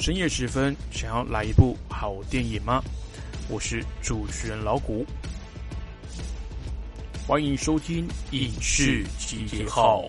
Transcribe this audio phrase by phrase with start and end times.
[0.00, 2.82] 深夜时分，想要来一部好电影吗？
[3.50, 5.04] 我是主持人老谷，
[7.26, 10.04] 欢迎收听《影视集结号》。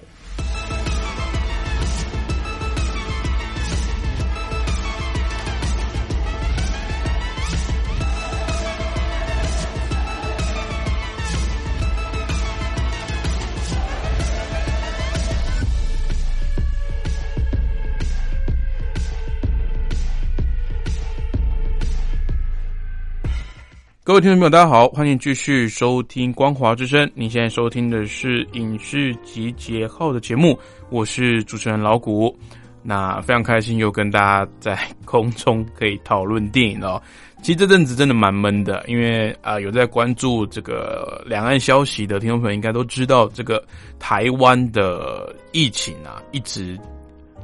[24.04, 27.06] 各位听众朋友，大家好，欢迎继续收听《光华之声》。
[27.14, 30.58] 您现在收听的是《影视集结号》的节目，
[30.90, 32.36] 我是主持人老谷。
[32.82, 37.00] 那非常开心又跟大家在空中可以讨论电影哦。
[37.44, 43.64] 其实这阵子真的蛮闷的，因为啊，有在关注这个两岸消息的听众朋友应该都知道，这个
[44.00, 46.76] 台湾的疫情啊，一直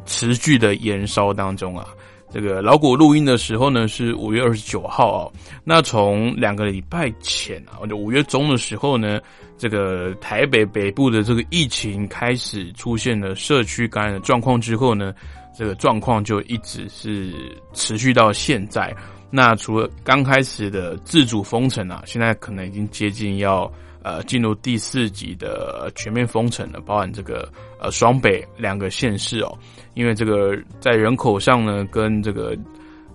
[0.07, 1.85] 持续的延烧当中啊。
[2.29, 5.31] 这个老谷录音的时候呢，是五月二十九号哦。
[5.63, 9.19] 那从两个礼拜前啊，就五月中的时候呢，
[9.57, 15.13] 这个台北北部的这个疫情开始出现了社区感染的状况之后呢，
[15.57, 17.33] 这个状况就一直是
[17.73, 18.95] 持续到现在。
[19.29, 23.71] 那除了刚开始的自主封城啊，现在可能已经接近要。
[24.07, 29.53] 呃，进入第四级的全面封城了，包含这个呃双北两个县市哦，
[29.95, 32.57] 因为这个在人口上呢，跟这个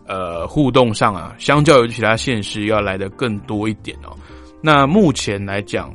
[0.06, 4.14] 呃互动上啊，相较于其他县市要来的更多一点哦。
[4.60, 5.90] 那目前来讲，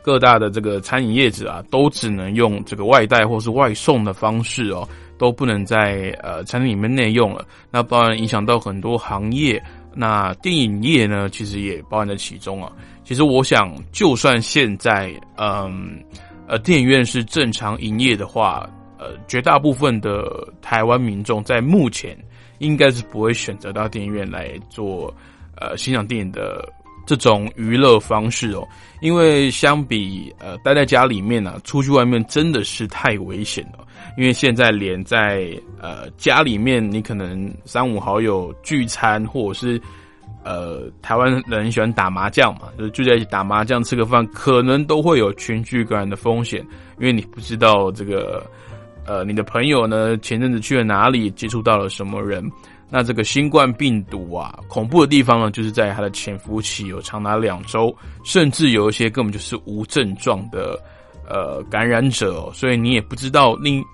[0.00, 7.44] 各大的这个餐饮业者啊，都只能用这个外带或是外送的方式哦，都不能在呃餐厅里面内用了。
[7.68, 9.60] 那当然影响到很多行业，
[10.00, 12.70] 那电影业呢，其实也包含在其中啊。
[13.02, 16.00] 其实我想，就算现在，嗯，
[16.46, 22.16] 呃，电影院是正常营业的话，呃，绝大部分的台湾民众在目前
[22.58, 25.12] 应该是不会选择到电影院来做，
[25.56, 26.64] 呃，欣赏电影的
[27.04, 28.64] 这种娱乐方式哦。
[29.00, 33.84] 因为相比呃待在家里面呢，出去外面真的是太危险了。
[34.16, 35.50] 因为现在连在
[35.80, 39.80] 呃家里面，你可能三五好友聚餐，或者是。
[40.44, 46.60] 呃，台湾人喜欢打麻将嘛，就聚在一起打麻将、吃个饭，可能都会有群聚感染的风险，
[46.98, 48.42] 因为你不知道这个，
[49.04, 52.42] 呃，你的朋友呢前阵子去了哪里，接触到了什么人。
[52.88, 57.94] 那这个新冠病毒啊，恐怖的地方呢，就是在它的潜伏期有长达两周，
[58.24, 60.80] 甚至有一些根本就是无症状的
[61.28, 63.84] 呃感染者，所以你也不知道另。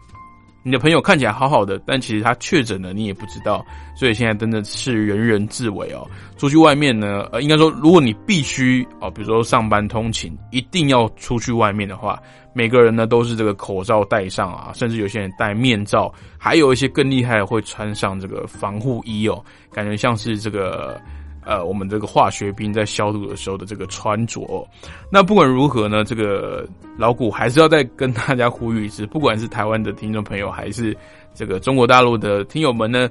[0.67, 3.62] 你的朋友看起来好好的，但其实他确诊了，你也不知道。
[3.95, 6.09] 所以现在真的是人人自危哦。
[6.39, 12.19] 出去外面呢，呃，应该说，如果你必须哦，比如说上班通勤，一定要出去外面的话，
[12.55, 20.99] 每个人呢都是这个口罩戴上啊，甚至有些人戴面罩，还有一些更厉害会穿上这个防护衣哦，感觉像是这个。
[21.44, 24.66] 呃，我们这个化学兵在消毒的时候的这个穿着，
[25.10, 26.66] 那不管如何呢，这个
[26.97, 30.97] 老谷还是要再跟大家呼吁一次，不管是台湾的听众朋友，还是
[31.34, 33.10] 这个中国大陆的听友们呢，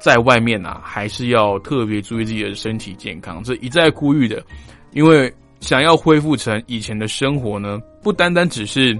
[0.00, 4.40] 在外面啊，还是要特别注意自己的身体健康，这一再呼吁的，
[4.92, 8.96] 因为想要恢复成以前的生活呢，不单单只是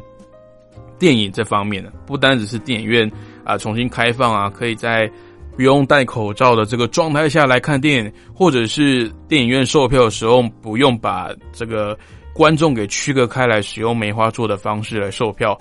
[0.98, 3.08] 电影这方面的，不单只是电影院
[3.44, 5.08] 啊重新开放啊，可以在。
[5.56, 11.98] 不用戴口罩的这个状态下来看电影，或者是电影院售票的时候，不用把这个
[12.34, 15.58] 观众给区隔开来，使用梅花座的方式来售票。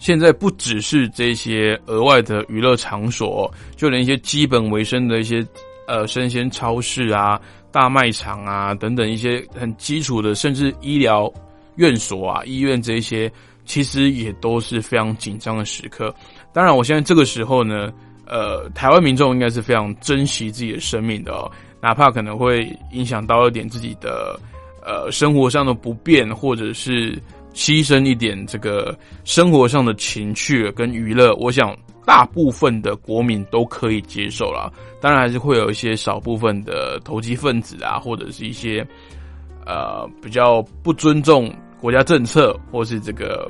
[0.00, 5.46] 现在不只是这些额外的娱乐场所，就连一些基本维生的一些
[5.86, 7.40] 呃生鲜超市啊、
[7.70, 11.32] 大卖场啊等等一些很基础的，甚至医疗
[11.76, 13.30] 院所啊、医院这些，
[13.64, 16.12] 其实也都是非常紧张的时刻。
[16.52, 17.92] 当然，我现在这个时候呢。
[18.26, 21.50] 呃，台湾民众应该是非常珍惜自己的生命的哦，
[21.80, 24.38] 哪怕可能会影响到一点自己的
[24.84, 27.12] 呃生活上的不便，或者是
[27.54, 34.72] 牺牲一点这个生活上的情趣跟娱乐，我想大部分的国民都可以接受了。
[35.00, 38.84] 当然，还是会有一些少部分的投机分子啊，或者是一些
[39.64, 41.48] 呃比较不尊重
[41.80, 43.48] 国家政策，或是这个。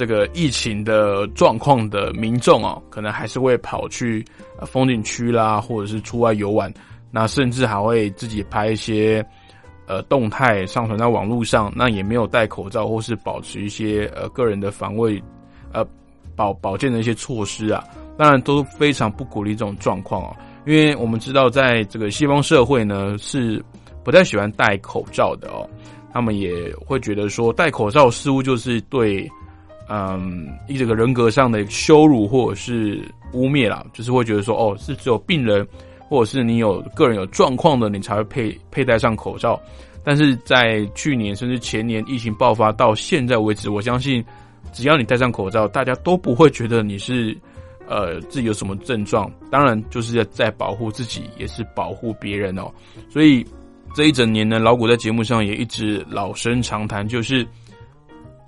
[0.00, 4.24] 这个疫情的状况的民众哦，可能还是会跑去
[4.62, 6.72] 风景区啦，或者是出外游玩，
[7.10, 9.22] 那甚至还会自己拍一些
[9.86, 15.22] 呃动态上传在网络上，那也没有戴口罩或是保持一些呃个人的防卫
[15.70, 15.86] 呃
[16.34, 17.84] 保保健的一些措施啊，
[18.16, 23.62] 当然都非常不鼓励这种状况哦，因为我们知道在这个西方社会呢是
[24.02, 25.68] 不太喜欢戴口罩的哦，
[26.10, 29.30] 他们也会觉得说戴口罩似乎就是对。
[29.92, 33.02] 嗯，一这个人格上的羞辱或者是
[33.32, 35.66] 污蔑啦，就是会觉得说，哦，是只有病人
[36.08, 39.60] 或者是你有个人有状况的，你才会佩佩戴上口罩。
[40.04, 44.24] 但是在去年甚至前年疫情爆发到现在为止，我相信
[44.72, 47.36] 只要你戴上口罩，大家都不会觉得你是
[47.88, 49.30] 呃自己有什么症状。
[49.50, 52.70] 当然，就是在保护自己，也是保护别人哦。
[53.08, 53.44] 所以
[53.92, 57.46] 这一整年呢，老谷在节目上也一直老生常谈，就是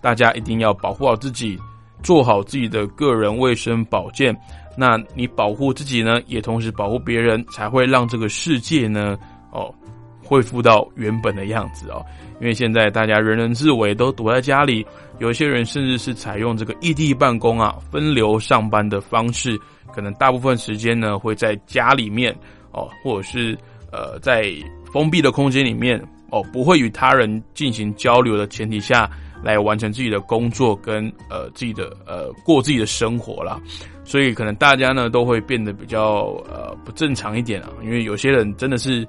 [0.02, 1.58] 大家一定要保护好自己，
[2.02, 4.36] 做好自己的个人卫生保健。
[4.76, 9.16] 那你保护自己呢，也同时保护别人，才会让这个世界呢，
[9.50, 9.72] 哦。
[10.24, 12.02] 恢复到原本的样子哦，
[12.40, 14.86] 因为现在大家人人自危，都躲在家里，
[15.18, 19.60] 有些人甚至是采用这个异地办公啊、分流上班的方式，
[19.92, 22.34] 可能大部分时间呢会在家里面
[22.70, 23.58] 哦，或者是
[23.90, 24.50] 呃在
[24.90, 29.10] 封闭的空间里面哦，不会与他人进行交流的前提下
[29.42, 33.60] 来完成自己的工作跟呃自己的呃过自己的生活啦。
[34.04, 39.06] 所以可能大家呢都会变得比较呃不正常一点啊，因为有些人真的是。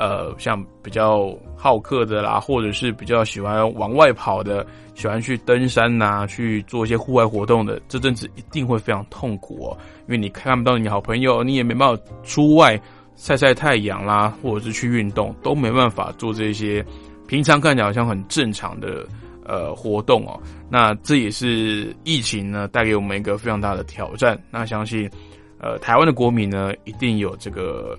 [0.00, 9.76] 呃，像比较好客的啦，或者是比较喜欢往外跑的，喜欢去登山呐，去做一些户外活动的，这阵子一定会非常痛苦哦，
[10.06, 12.80] 因为你看不到你好朋友，你也没办法出外
[13.16, 16.86] 晒晒太阳啦，或者是去运动，都没办法做这些
[17.26, 19.04] 平常看起来好像很正常的
[19.48, 20.38] 呃活动哦。
[20.70, 24.40] 那这也是疫情呢带给我们一个非常大的挑战。
[24.52, 25.10] 那相信
[25.58, 27.98] 呃台湾的国民呢，一定有这个。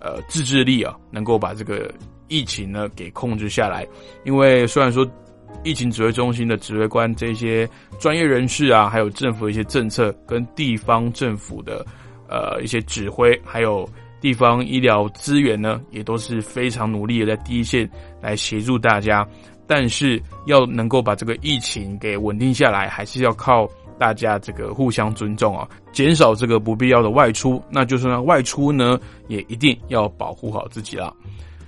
[0.00, 1.92] 呃，自制力啊，能够把这个
[2.28, 3.84] 疫情呢给控制下来。
[4.24, 5.04] 因为虽然说
[5.64, 7.68] 疫情指挥中心的指挥官这些
[7.98, 11.84] 专业人士啊，还有政府的一些政策跟地方政府的
[12.28, 13.84] 呃一些指挥，还有
[14.20, 17.90] 地方医疗资源呢，也都是非常努力的在第一线
[18.22, 19.26] 来协助大家。
[19.68, 23.68] 但是要能够把这个疫情给稳定下来，还是要靠。
[24.00, 27.60] 大家这个互相尊重啊，减少这个不必要的外出。
[27.68, 31.12] 那就是呢，外出呢也一定要保护好自己了。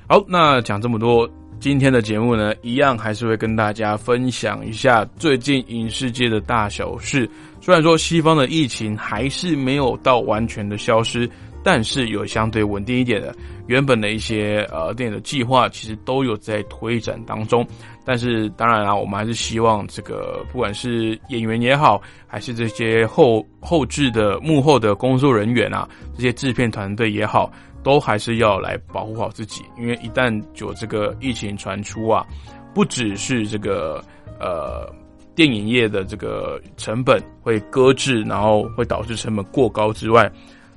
[0.06, 7.28] 好，那讲这么多，今天的节目呢，一样还是会跟大家分享一下最近影视界的大小事。
[7.60, 11.28] 虽然说西方的疫情还是没有到完全的消失。
[11.62, 13.36] 但是有相对稳定一点的，
[13.66, 17.66] 原本的一些呃电影的计划，其实都有在推展当中。
[18.04, 27.50] 但是当然啦，我们还是希望这个不管是演员也好，还是这些后后置的幕后的工作人员啊，这些制片团队也好，
[27.82, 29.62] 都还是要来保护好自己。
[29.78, 32.26] 因为一旦有这个疫情传出啊，
[32.74, 34.02] 不只是这个
[34.38, 34.92] 呃
[35.34, 40.30] 电影业的这个成本会搁置，然后会导致成本过高之外，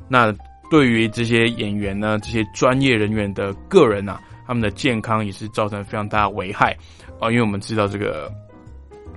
[0.08, 0.34] 那。
[0.72, 6.78] 对于这些演员呢，这些专业人员的个人呐，他们的健康也是造成非常大的危害
[7.20, 7.30] 啊。
[7.30, 8.32] 因为我们知道这个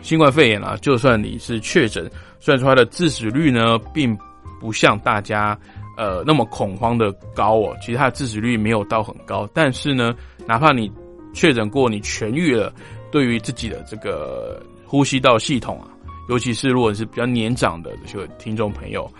[0.03, 4.17] 新冠肺炎啊，就算你是确诊，虽然说它的致死率呢，并
[4.61, 5.59] 不像大家
[5.97, 9.49] 呃那么恐慌的高哦，其实它的致死率没有到很高。
[9.55, 10.15] 但是呢，
[10.47, 10.91] 哪怕你
[11.33, 12.73] 确诊过，你痊愈了，
[13.11, 15.89] 对于自己的这个呼吸道系统啊，
[16.29, 19.11] 尤其是如果是比较年长的这些听众朋友。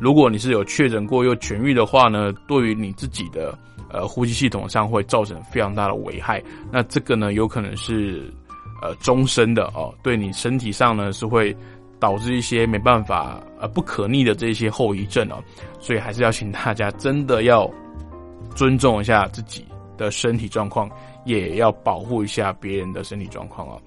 [0.00, 3.56] 如果你是有确诊过又痊愈的话呢，对于你自己的
[3.92, 6.42] 呃呼吸系统上会造成非常大的危害。
[6.70, 8.32] 那这个呢，有可能是
[8.80, 11.54] 呃终身的哦，对你身体上呢是会
[12.00, 15.36] 导致一些没办法呃不可逆的这些后遗症哦。
[15.78, 17.70] 所以还是要请大家真的要
[18.54, 19.64] 尊重一下自己
[19.96, 20.90] 的身体状况，
[21.24, 23.80] 也要保护一下别人的身体状况哦。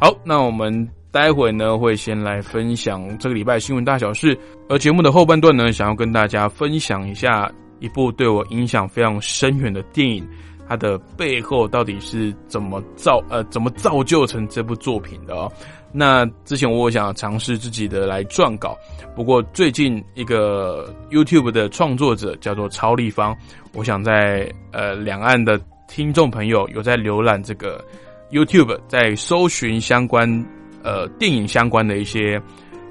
[0.00, 0.88] 好，那我们。
[1.12, 4.38] 待会呢，会先来分享这个礼拜新闻大小事，
[4.68, 10.26] 而节目的后半段呢，想要跟大家分享一下一部对我影响非常深远的电影，
[10.68, 15.50] 它的背后到底是怎么造呃怎么造就成这部作品的哦。
[15.92, 18.76] 那之前我想尝试自己的来撰稿，
[19.14, 23.36] 不过最近一个 YouTube 的创作者叫做超立方，
[23.72, 27.82] 我想在呃两岸的听众朋友有在浏览这个
[28.30, 30.44] YouTube，在搜寻相关。
[30.82, 32.40] 呃，电影相关的一些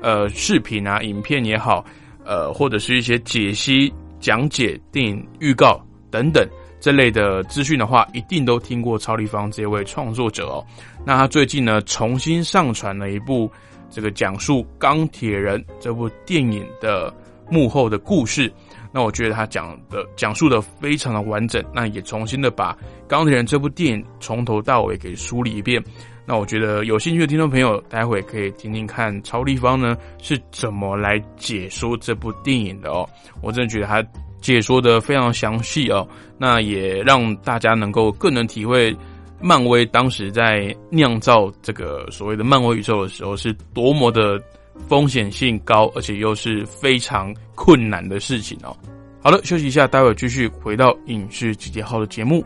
[0.02, 1.86] 呃视频啊、影片也好，
[2.26, 3.94] 呃，或者是一些解析、
[4.26, 5.80] 讲解电影预告
[6.10, 6.44] 等等
[6.80, 10.66] 这类的资讯的话，一定都听过超立方这位创作者哦。
[11.06, 13.48] 那他最近呢，重新上传了一部
[13.88, 17.14] 这个讲述《钢铁人》这部电影的
[17.52, 18.52] 幕后的故事。
[18.92, 22.74] 那我觉得他讲的讲述的非常的完整，那也重新的把
[23.08, 25.84] 《钢铁人》这部电影从头到尾给梳理一遍。
[26.28, 33.08] 那我觉得有兴趣的听众朋友，待会可以听听看超立方呢是怎么来解说这部电影的哦。
[33.42, 34.04] 我真的觉得他
[34.42, 38.96] 解说的非常详细哦，那也让大家能够更能体会
[39.40, 44.42] 漫威当时在酿造这个所谓的漫威宇宙的时候是多么的
[44.88, 48.76] 风险性高，而且又是非常困难的事情哦。
[49.22, 52.44] 好了，休息一下，待会继续回到影视集结号的节目。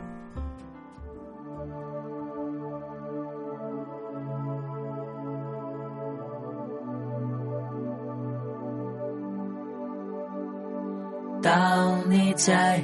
[12.40, 12.82] 在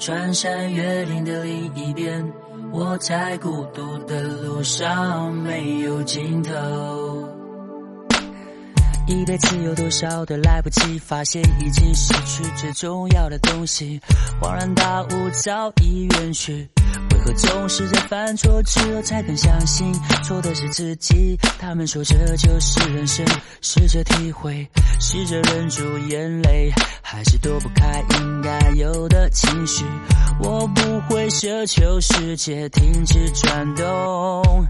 [0.00, 2.32] 穿山越岭的另一边，
[2.72, 7.28] 我在孤独的路上没有尽头。
[9.06, 14.00] 一辈子有多少的来不及发现，已经失去最重要的东西，
[14.40, 16.66] 恍然大悟早已远去。
[17.24, 19.90] 可总是在犯错之后才肯相信
[20.22, 21.38] 错的是自己？
[21.58, 23.24] 他们说这就是人生，
[23.62, 24.68] 试着体会，
[25.00, 29.86] 试着忍住眼泪，还是躲不开应该有的情绪。
[30.38, 34.66] 我不会奢求世界停止转动。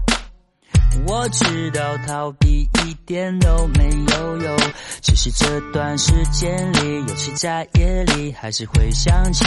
[1.05, 4.57] 我知道逃避一点都没有用，
[5.01, 9.45] 只是这段时间里，尤其在夜里，还是会想起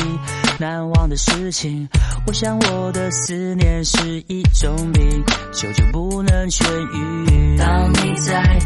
[0.58, 1.88] 难忘的事情。
[2.26, 7.56] 我想我的思念是一种病，久久不能痊愈。
[7.58, 8.58] 当你在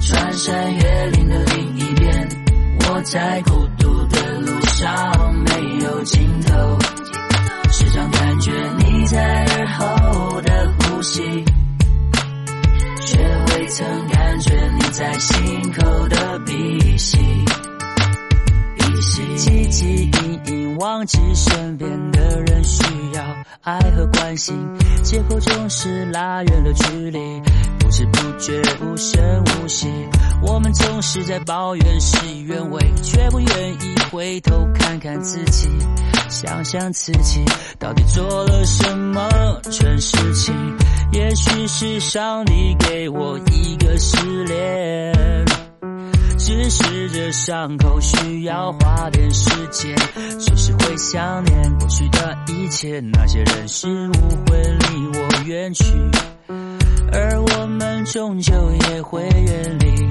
[0.00, 2.28] 穿山越岭的另一边，
[2.88, 6.78] 我在孤独的路上没有尽头，
[26.14, 27.18] 拉远了距离，
[27.80, 29.88] 不知不觉无声无息。
[30.40, 35.68] 我们总是在抱怨事与愿违，却不愿意回头看看自己，
[36.28, 37.44] 想想自己
[37.80, 39.28] 到底做了什么
[39.72, 40.54] 蠢事情。
[41.10, 45.44] 也许是上帝给我一个试炼，
[46.46, 49.96] 只是这伤口需要花点时间，
[50.38, 54.12] 只是会想念过去的一切，那些人事物
[54.46, 55.84] 会离我远去，
[57.10, 58.52] 而我们终究
[58.90, 60.10] 也会远离，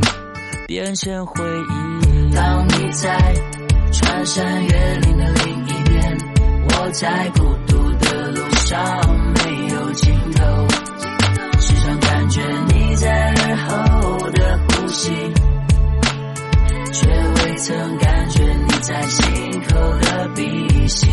[0.66, 2.34] 变成回忆。
[2.34, 3.16] 当你在
[3.92, 6.18] 穿山越岭的另一边，
[6.68, 8.84] 我在孤独的路上
[9.36, 10.68] 没有尽头。
[11.60, 15.12] 时常感觉你在耳后的呼吸，
[17.58, 21.08] 曾感觉你在心口的鼻息。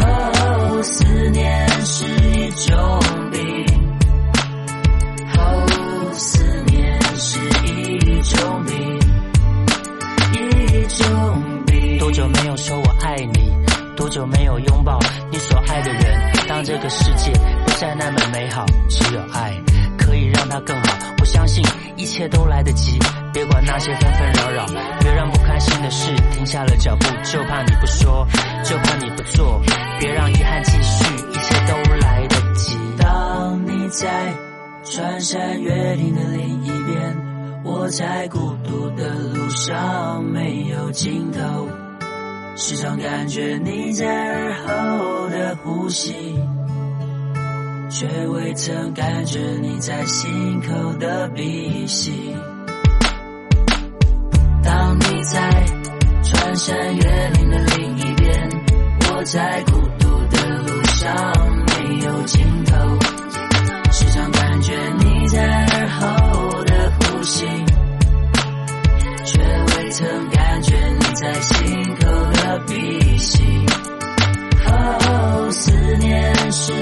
[0.00, 3.66] 哦，思念是一种病，
[5.36, 9.00] 哦，思念是一种病，
[10.32, 11.98] 一种病。
[11.98, 13.52] 多久没有说我爱你？
[13.96, 14.98] 多久没有拥抱
[15.30, 16.32] 你所爱的人？
[16.48, 17.32] 当这个世界
[17.66, 19.52] 不再那么美好，只有爱。
[20.08, 21.62] 可以让它更好，我相信
[21.94, 22.98] 一切都来得及。
[23.30, 24.66] 别管那些纷纷扰扰，
[25.00, 27.04] 别让不开心的事停下了脚步。
[27.22, 28.26] 就怕你不说，
[28.64, 29.60] 就怕你不做，
[30.00, 32.78] 别让遗憾继续，一切都来得及。
[32.96, 34.08] 当你在
[34.82, 41.68] 穿山越岭的另一边，我在孤独的路上没有尽头，
[42.56, 46.34] 时常感觉你在耳后的呼吸。
[47.90, 52.36] 却未曾感觉你在心口的鼻息。
[54.62, 55.66] 当你在
[56.22, 58.50] 穿山越岭的另一边，
[59.10, 61.14] 我在孤独的路上
[61.66, 62.76] 没有尽头，
[63.90, 67.46] 时常感觉你在耳后的呼吸，
[69.24, 73.42] 却未曾感觉你在心口的鼻息。
[74.70, 76.72] 哦，思念是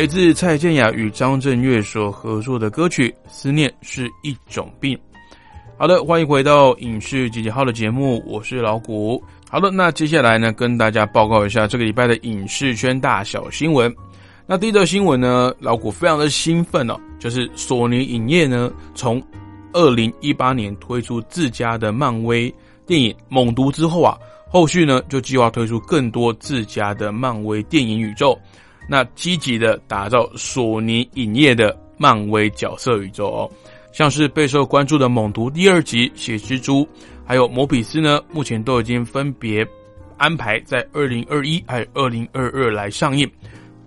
[0.00, 4.96] 来自蔡健雅与张震岳所合作的歌曲《思念是一种病》。
[5.76, 9.22] 好的，欢迎回到影视集结号的节目，我是老谷。
[9.50, 13.94] 好的，那接下来呢，跟大家报告一下这个礼拜的影视圈大小新闻。
[14.46, 19.22] 那第一则新闻呢，老谷非常的兴奋哦，就是索尼影业呢，从
[19.74, 22.50] 二零一八年推出自家的漫威
[22.86, 24.16] 电影《猛毒》之后啊，
[24.48, 28.34] 后续呢就计划推出更多自家的漫威电影宇宙。
[28.90, 33.50] 那积极的打造索尼影业的漫威角色宇宙哦，
[33.92, 36.84] 像是备受关注的《猛毒》第二集、血蜘蛛，
[37.24, 39.64] 还有魔比斯呢，目前都已经分别
[40.16, 43.30] 安排在二零二一还有二零二二来上映。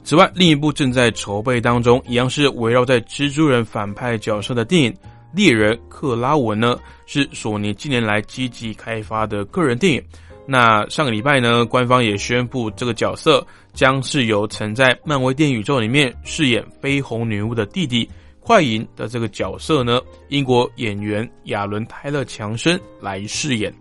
[0.06, 4.92] 此外，另一部正在筹备当中，一样是围绕在蜘蛛人反派角色的电影
[5.34, 10.02] 《猎人克拉文》呢，是索尼近年来积极开发的个人电影。
[10.46, 18.10] 那上个礼拜呢，官方也宣布这个角色将是由曾在漫威电影宇宙里面饰演绯红女巫的弟弟
[18.40, 23.74] 快银的这个角色呢，英国演员亚伦泰勒强森来饰演。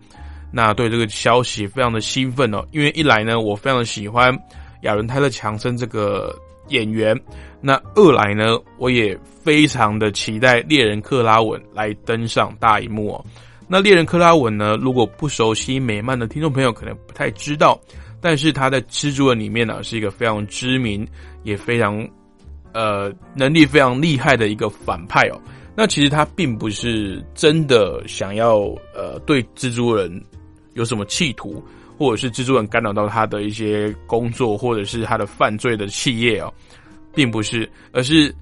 [0.52, 4.36] 那对这个消息非常的兴奋哦，因为一来呢，我非常的喜欢。
[4.82, 6.36] 亚伦泰勒强森这个
[6.68, 7.18] 演员，
[7.60, 13.24] 那二来呢，我也非常的期待猎人克拉文来登上大荧幕哦。
[13.72, 17.80] 那猎人克拉文呢，如果不熟悉美漫的听众朋友可能不太知道，
[18.20, 21.08] 但是他在蜘蛛人里面呢，是一个非常知名
[21.42, 22.06] 也非常
[22.74, 25.40] 呃能力非常厉害的一个反派哦。
[25.74, 28.58] 那其实他并不是真的想要
[28.94, 30.22] 呃对蜘蛛人
[30.74, 31.64] 有什么企图。
[31.98, 36.52] 或者是蜘蛛人干扰到他的一些工作，或者是他的犯罪的企业哦，
[37.14, 38.34] 并不是，而是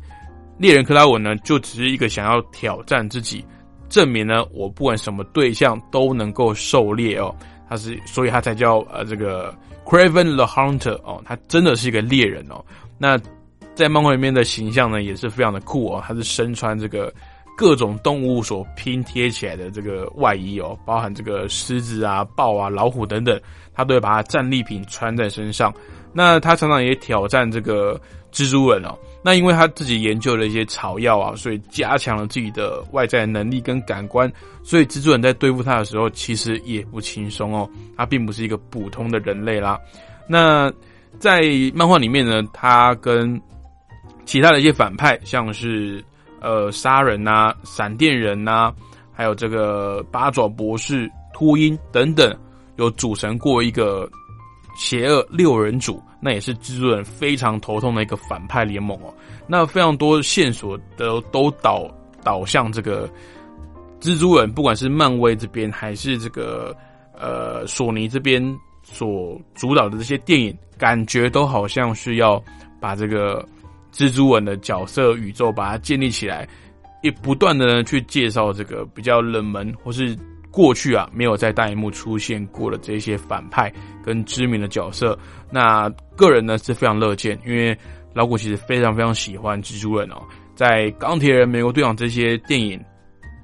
[0.56, 3.44] 猎人克拉文呢，就只是一个想要挑战自己，
[3.90, 7.34] 证明呢，我不管什么对象都能够狩猎哦，
[7.68, 9.54] 他是，所以他才叫呃这个
[9.84, 12.64] Craven the Hunter 哦，他真的是一个猎人哦。
[12.96, 13.20] 那
[13.74, 17.12] 在漫画里面的形象呢，也是非常的酷哦，他是身穿这个。
[17.56, 23.38] 各种动物所拼贴起来的这个外衣哦，包含这个狮子啊、豹啊、老虎等等，
[23.74, 25.70] 他都会把它战利品穿在身上。
[26.10, 28.00] 那他常常也挑战这个
[28.32, 28.96] 蜘蛛人哦。
[29.22, 34.30] 那因为他自己研究了一些草药啊，所以加强了自己的外在能力跟感官，
[34.62, 37.68] 所以蜘蛛人在对付他的时候其实也不轻松哦。
[37.96, 39.78] 他并不是一个普通的人类啦。
[40.26, 40.72] 那
[41.18, 41.42] 在
[41.74, 43.40] 漫画里面呢，他跟
[44.24, 46.04] 其他的一些反派，像是。
[46.42, 48.72] 呃，杀人呐，闪电人呐，
[49.12, 52.34] 还有这个八爪博士、秃鹰等等，
[52.76, 54.08] 有组成过一个
[54.74, 59.14] 邪恶六人组，那也是蜘蛛人非常头痛的一个反派联盟哦。
[59.46, 61.88] 那非常多线索都都导
[62.22, 63.08] 导向这个
[64.00, 66.76] 蜘蛛人，不管是漫威这边还是这个
[67.18, 68.42] 呃索尼这边
[68.82, 72.42] 所主导的这些电影，感觉都好像是要
[72.80, 73.44] 把这个。
[73.92, 76.48] 蜘蛛人的角色宇宙把它建立起来，
[77.02, 80.16] 也不断的呢去介绍这个比较冷门或是
[80.50, 83.72] 过去啊没有在大荧幕出现过的这些反派
[84.04, 85.18] 跟知名的角色。
[85.50, 87.76] 那个人呢是非常乐见，因为
[88.12, 90.22] 老古其实非常非常喜欢蜘蛛人哦。
[90.54, 92.78] 在钢铁人、美国队长这些电影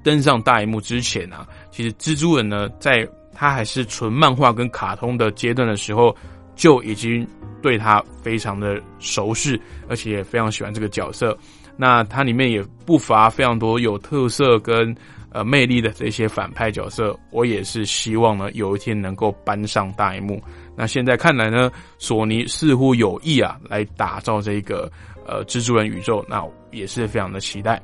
[0.03, 6.15] 登上大荧幕之前啊，其实蜘蛛人呢在他还是纯漫画跟卡通的阶段的时候。
[6.57, 7.23] 就已经
[7.61, 11.37] 对他非常的熟识，而且也非常喜欢这个角色。
[11.77, 14.91] 那它里面也不乏非常多有特色跟
[15.37, 17.15] 呃魅力的这些反派角色。
[17.29, 20.41] 我也是希望呢，有一天能够搬上大荧幕。
[20.75, 24.91] 那现在看来呢，索尼似乎有意啊，来打造这个
[25.27, 27.79] 呃蜘蛛人宇宙，那也是非常的期待。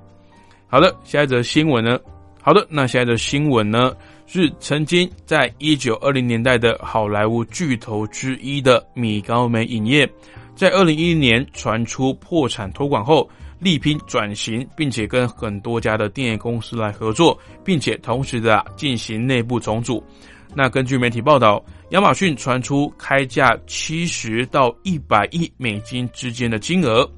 [0.68, 2.00] 好的，下一则新闻呢？
[2.42, 3.94] 好的，那下一则新闻呢？
[4.26, 10.10] 是曾经在一九二零年代的好莱坞巨头之一的米高梅影业，
[10.56, 13.30] 在二零一零年传出破产托管后，
[13.64, 20.04] 力拼转型，并且跟很多家的电影公司来合作，并且同时的进行内部重组。
[20.56, 27.10] 那根据媒体报道，亚马逊传出开价七十到一百亿美金之间的金额，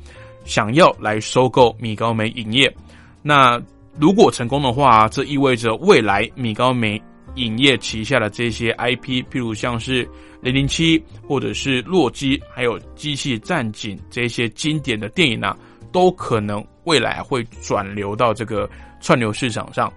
[0.46, 2.74] 想要来收购米高梅影业。
[3.22, 3.62] 那
[4.00, 7.02] 如果成功的话，这意味着未来米高梅
[7.36, 10.08] 影业旗下的这些 IP，譬如像是
[10.42, 15.58] 零零七或者是洛基，还有机器战警这些经典的电影啊，
[15.96, 19.90] 都可能未来会转流到这个串流市场上。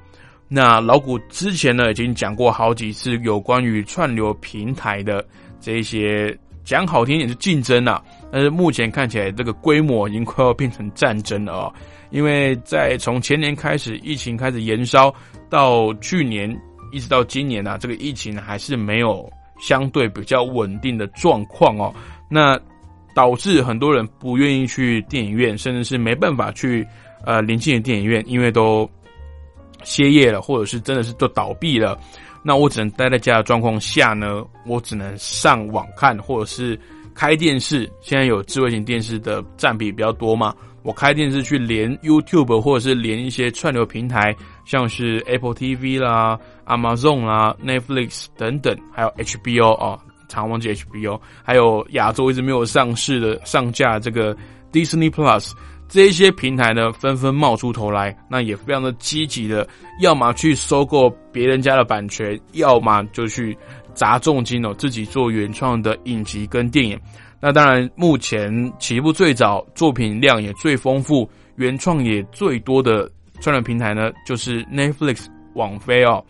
[0.46, 5.26] 那老古之前呢，已经讲过好几次有关于串流平台的
[5.58, 11.74] 这些，讲好听点是竞争啊，但是目前看起来这个规模已经快要变成战争了哦。
[12.10, 15.12] 因为在从前年开始，疫情开始延烧，
[15.50, 16.48] 到去年
[16.92, 21.92] 一直到今年呢，这个疫情还是没有相对比较稳定的状况哦。
[22.30, 22.56] 那
[23.18, 26.86] 导致很多人不愿意去电影院，甚至是没办法去
[27.24, 28.88] 呃临近的电影院，因为都
[29.82, 31.98] 歇业了，或者是真的是都倒闭了。
[32.44, 36.78] 那我只能待在家的状况下呢，我只能上网看，或者是
[37.12, 37.90] 开电视。
[38.00, 40.54] 现在有智慧型电视的占比比较多嘛？
[40.84, 44.32] 我开电视去连 YouTube 或者是连一些串流平台，
[44.64, 49.98] 像是 Apple TV 啦、Amazon 啦、Netflix 等等，还有 HBO 啊，
[50.28, 54.36] 常忘记 HBO，还有亚洲一直没有上市的上架这个
[54.72, 55.52] Disney Plus，
[55.88, 59.66] 这些平台呢纷纷冒出头来，那也非常的积极的，
[60.00, 63.56] 要么去收购别人家的版权，要么就去
[63.94, 66.98] 砸重金哦，自己做原创的影集跟电影。
[67.40, 73.08] 那当然，目前起步最早、作品量也最丰富、原创也最多的
[73.40, 76.24] 串流平台呢，就是 Netflix 网飞哦。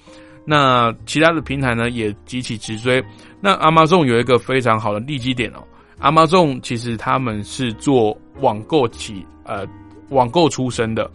[0.48, 3.04] 那其他的平台呢，也急起直追。
[3.40, 5.62] 那 Amazon 有一个非常好的利基点哦
[6.00, 9.66] ，Amazon 其实他们是做网购起呃
[10.08, 11.10] 网购出身的，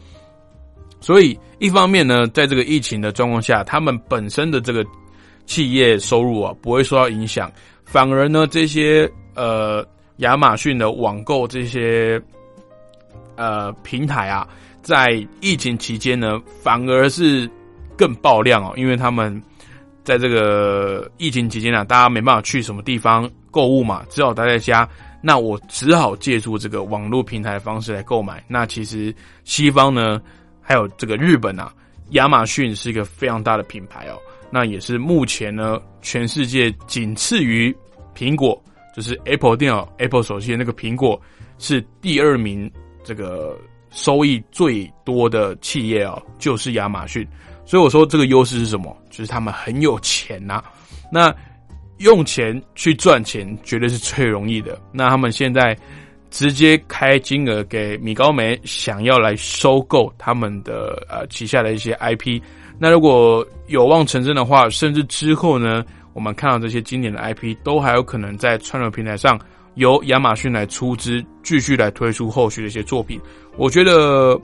[0.99, 4.85] 所以一方面呢，在这个疫情的状况下，他们本身的这个
[5.45, 7.51] 企业收入啊不会受到影响，
[7.83, 9.09] 反而呢这些。
[9.35, 9.83] 呃，
[10.17, 12.21] 亚马逊的网购这些
[13.35, 14.47] 呃平台啊，
[14.83, 17.49] 在疫情期间呢，反而是
[17.97, 19.41] 更爆量哦，因为他们
[20.03, 24.87] 在这个疫情期间啊，大家没办法去什么地方购物嘛，只好待在家。
[25.21, 28.43] 那我只好借助这个网络平台的方式来购买。
[28.47, 30.21] 那其实西方呢，
[30.61, 31.73] 还有这个日本啊，
[32.09, 34.17] 亚马逊是一个非常大的品牌哦，
[34.51, 37.75] 那也是目前呢，全世界仅次于
[38.15, 38.61] 苹果。
[38.95, 41.19] 就是 Apple 电脑、Apple 手机那个苹果
[41.57, 42.71] 是第二名，
[43.03, 43.57] 这个
[43.89, 47.27] 收益最多的企业哦，就是亚马逊。
[47.65, 48.95] 所以我说这个优势是什么？
[49.09, 50.63] 就是他们很有钱呐。
[51.11, 51.33] 那
[51.97, 54.79] 用钱去赚钱绝对是最容易的。
[54.91, 55.77] 那他们现在
[56.29, 62.41] 直接开金额给米高梅，想要来收购他们的呃旗下的一些 IP。
[62.79, 65.83] 那如果有望成真的话，甚至之后呢？
[66.13, 69.39] 我们看到这些经典的 IP 都还有可能在串流平台上
[69.73, 73.19] 由亚马逊来出资，继续来推出后续的一些作品。
[73.57, 74.39] 我觉得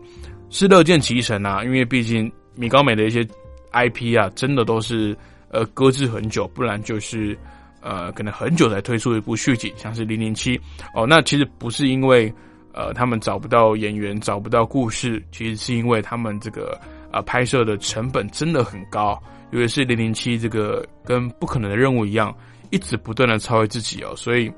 [0.50, 3.26] 是乐见其成啊，因为毕竟米高美的一些
[3.72, 5.16] IP 啊，真的都是
[5.50, 7.38] 呃搁置很久，不然就是
[7.82, 10.60] 呃可能很久才推出一部续集，像是零零七
[10.94, 11.06] 哦。
[11.08, 12.34] 那其实不是因为
[12.74, 16.80] 呃他们找不到演员、找不到故事，其实是因为他们这个
[17.12, 19.22] 呃拍摄的成本真的很高。
[19.52, 22.36] 尤其是零零七这个跟不可能的任务一样，
[22.70, 24.52] 一直不断的超越自己哦，所以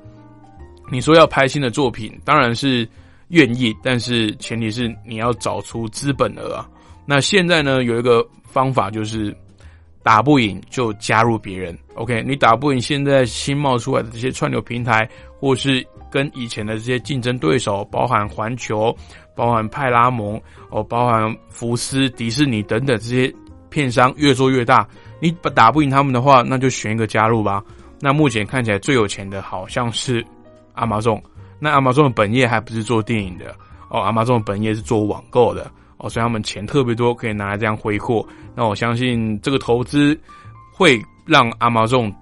[0.90, 2.86] 你说要拍新的作品，当然是
[3.28, 6.68] 愿意，但是前提是你要找出资本额啊。
[7.06, 9.36] 那现在呢，有一个方法就是
[10.02, 12.22] 打不赢就加入别人，OK？
[12.26, 18.96] 你打不赢现在新冒出来的这些串流平台，或是跟以前的这些竞争对手，包含环球、
[19.34, 23.32] 包含派拉蒙哦、包含福斯、迪士尼等等这些。
[23.72, 24.86] 片商越做越大，
[25.18, 27.64] 你打不赢他们的话，那就选一个加入吧。
[27.98, 30.22] 那目前看起来最有钱的好像是
[30.74, 31.22] 阿玛众，
[31.58, 33.56] 那阿玛众的本业还不是做电影的
[33.88, 35.70] 哦，阿玛众的本业是做网购的
[36.02, 38.26] 哦，所以他们钱特别多，可以拿来这样挥霍。
[38.54, 40.18] 那我相信这个投资
[40.74, 42.12] 会让阿玛众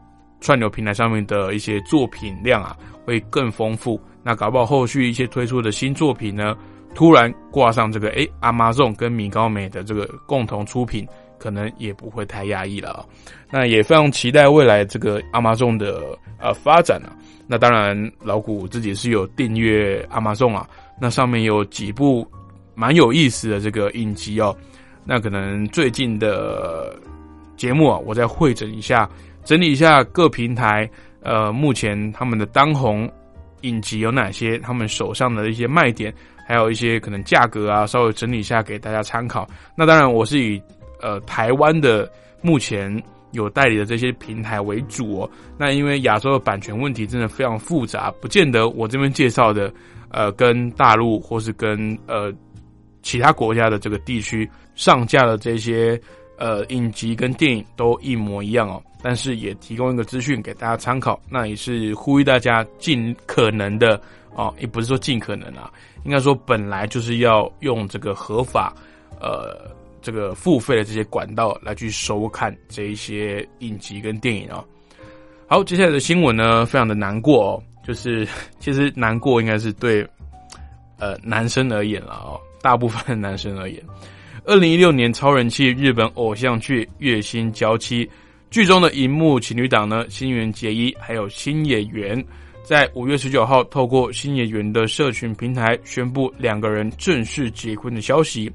[0.40, 4.00] 串流平台上面的一些作品量啊会更丰富。
[4.22, 6.54] 那搞不好后续一些推出的新作品呢，
[6.94, 11.04] 突然挂上这个诶阿玛众跟米高美的这个共同出品。
[11.40, 13.06] 可能也不会太压抑了啊，
[13.50, 17.16] 那也非常期待未来这个阿玛众的呃发展啊。
[17.46, 20.68] 那当然，老古自己是有订阅阿玛众啊，
[21.00, 22.30] 那上面有几部
[22.80, 24.56] 蛮有意思的这个影集哦。
[25.04, 26.98] 那可能最近的
[27.54, 29.06] 节目啊，我再会诊一下，
[29.44, 30.88] 整理一下各平台
[31.22, 33.06] 呃目前他们的当红
[33.60, 36.10] 影集有哪些，他们手上的一些卖点，
[36.48, 39.46] 还有一些可能价格啊，稍微整理一下给大家参考。
[39.76, 40.58] 那当然，我是以。
[41.02, 42.06] 呃，台湾的
[42.42, 42.94] 目前
[43.32, 45.30] 有代理的这些平台为主哦。
[45.56, 49.72] 那因为亚洲的版权问题真的非常复杂，不见得我这边介绍的
[50.10, 52.30] 呃，跟大陆或是跟呃
[53.02, 56.00] 其他国家的这个地区上架的这些
[56.38, 58.82] 呃影集跟电影都一模一样哦。
[59.02, 64.00] 但是也提供一个资讯给大家参考，那也是呼吁大家尽可能的
[64.34, 65.72] 哦，也不是说尽可能啊，
[66.04, 68.74] 应该说本来就是要用这个合法
[69.20, 69.70] 呃。
[70.02, 74.64] 这个付费的这些管道来去收看这一些影集跟电影哦。
[75.46, 78.26] 好，接下来的新闻呢，非常的难过哦，就是
[78.58, 80.02] 其实难过应该是对
[80.98, 83.82] 呃男生而言了哦，大部分男生而言。
[84.44, 88.06] 二零一六年超人气日本偶像剧《月薪娇妻》
[88.50, 92.24] 剧中的荧幕情侣档呢，新垣结衣还有新演员，
[92.64, 98.50] 在五月十九号透过新演员的社群平台宣布两个人正式结婚的消息。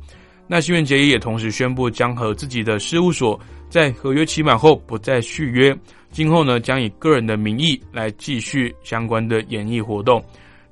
[0.47, 3.39] 那新垣结衣也同时宣布，将和自己的事务所
[3.69, 5.75] 在合约期满后不再续约，
[6.11, 10.23] 今后呢将以个人的名义来继续相关的演艺活动。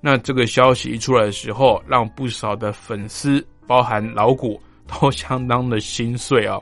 [0.06, 6.60] 那这个消息一出来的时候，让不少的粉丝，包含老谷，都相当的心碎啊。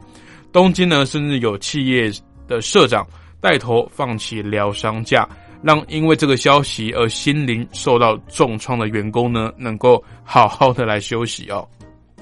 [0.52, 2.12] 东京呢，甚至有企业
[2.48, 3.04] 的社长
[3.40, 5.28] 带头放弃疗伤假，
[5.64, 11.68] 让因为这个消息而心灵受到重创的员工呢，能够好好的来休息哦。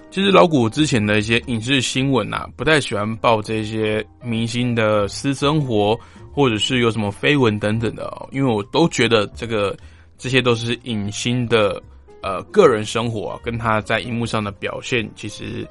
[0.10, 6.00] 其实老谷之前的一些影视新闻啊，不太喜欢报这些明星的私生活，
[6.32, 9.76] 或者是有什么绯闻等等的，哦因为我都觉得这个
[10.20, 11.82] 这些都是影星的
[12.22, 15.68] 呃个人生活啊，跟他在荧幕上的表现，其实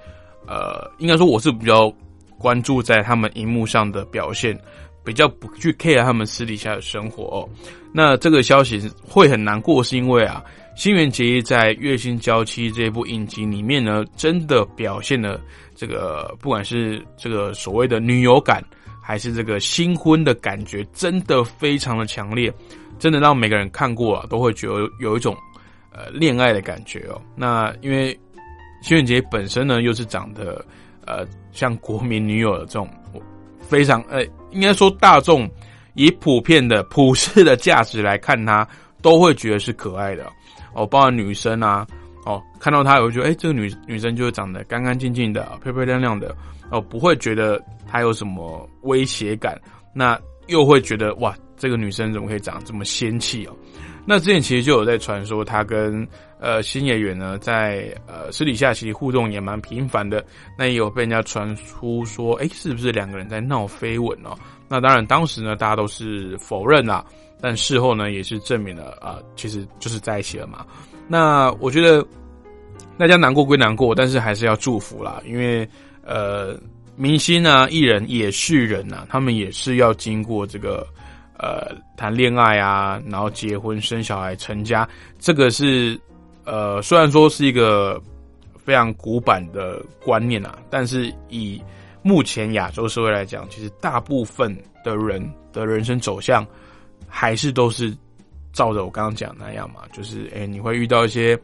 [0.48, 1.88] 呃应该说我是比较
[2.36, 4.58] 关注在他们荧幕上的表现。
[5.04, 7.48] 比较不去 care 他们私底下的生活哦，
[7.94, 10.44] 那这个消息会很难过，是因为啊，
[10.76, 15.40] 新垣结衣在《月薪娇妻》这部影集里面呢，真的表现了
[15.74, 18.62] 这个，不管是这个所谓的女友感，
[19.02, 22.52] 还是这个新婚的感觉，真的非常的强烈，
[22.98, 25.36] 真的让每个人看过啊，都会觉得有一种
[25.92, 27.20] 呃恋爱的感觉哦。
[27.36, 28.18] 那因为
[28.82, 30.64] 新垣结衣本身呢，又是长得
[31.06, 32.88] 呃像国民女友的这种。
[33.60, 35.46] 非常呃，应该说大众
[35.92, 38.66] 以普遍的普世的价值来看她，
[39.02, 40.24] 都会觉得是可爱的
[40.72, 40.86] 哦。
[40.86, 41.86] 包括女生啊，
[42.24, 46.34] 哦，看到她也会觉得，哎，这个女女生就是长得干干净净的、漂漂亮亮的
[46.70, 49.60] 哦，不会觉得她有什么威胁感。
[49.92, 53.56] 那又会觉得，哇，这个女生怎么可以长这么仙气哦？
[54.06, 56.06] 那之前其实就有在传说，她跟
[56.40, 60.24] 呃新演员呢，在呃私底下其实互动也蛮频繁的。
[60.56, 64.34] 那也有被人家传出说，哎，是不是两个人在闹绯闻哦？
[64.66, 67.04] 那当然，当时呢，大家都是否认啦。
[67.40, 70.64] 但事后呢，也是证明了啊，其实就是在一起了嘛。
[71.06, 72.02] 那我觉得
[72.96, 75.68] 大家难过归难过，但是还是要祝福啦，因为
[76.02, 76.58] 呃，
[76.96, 80.86] 明星啊、艺人也是人呐，他们也是要经过这个。
[81.38, 85.98] 呃，谈恋爱啊，然后结婚、生小孩、成家，这个是
[86.44, 88.02] 呃，虽然说是一个
[88.64, 91.62] 非常古板的观念啊，但是以
[92.02, 96.46] 目前亚洲社会来讲，其实大部分的人的人生走向
[97.06, 97.96] 还是都是
[98.52, 101.38] 照着我刚刚讲那样嘛，就是哎，你会遇到一些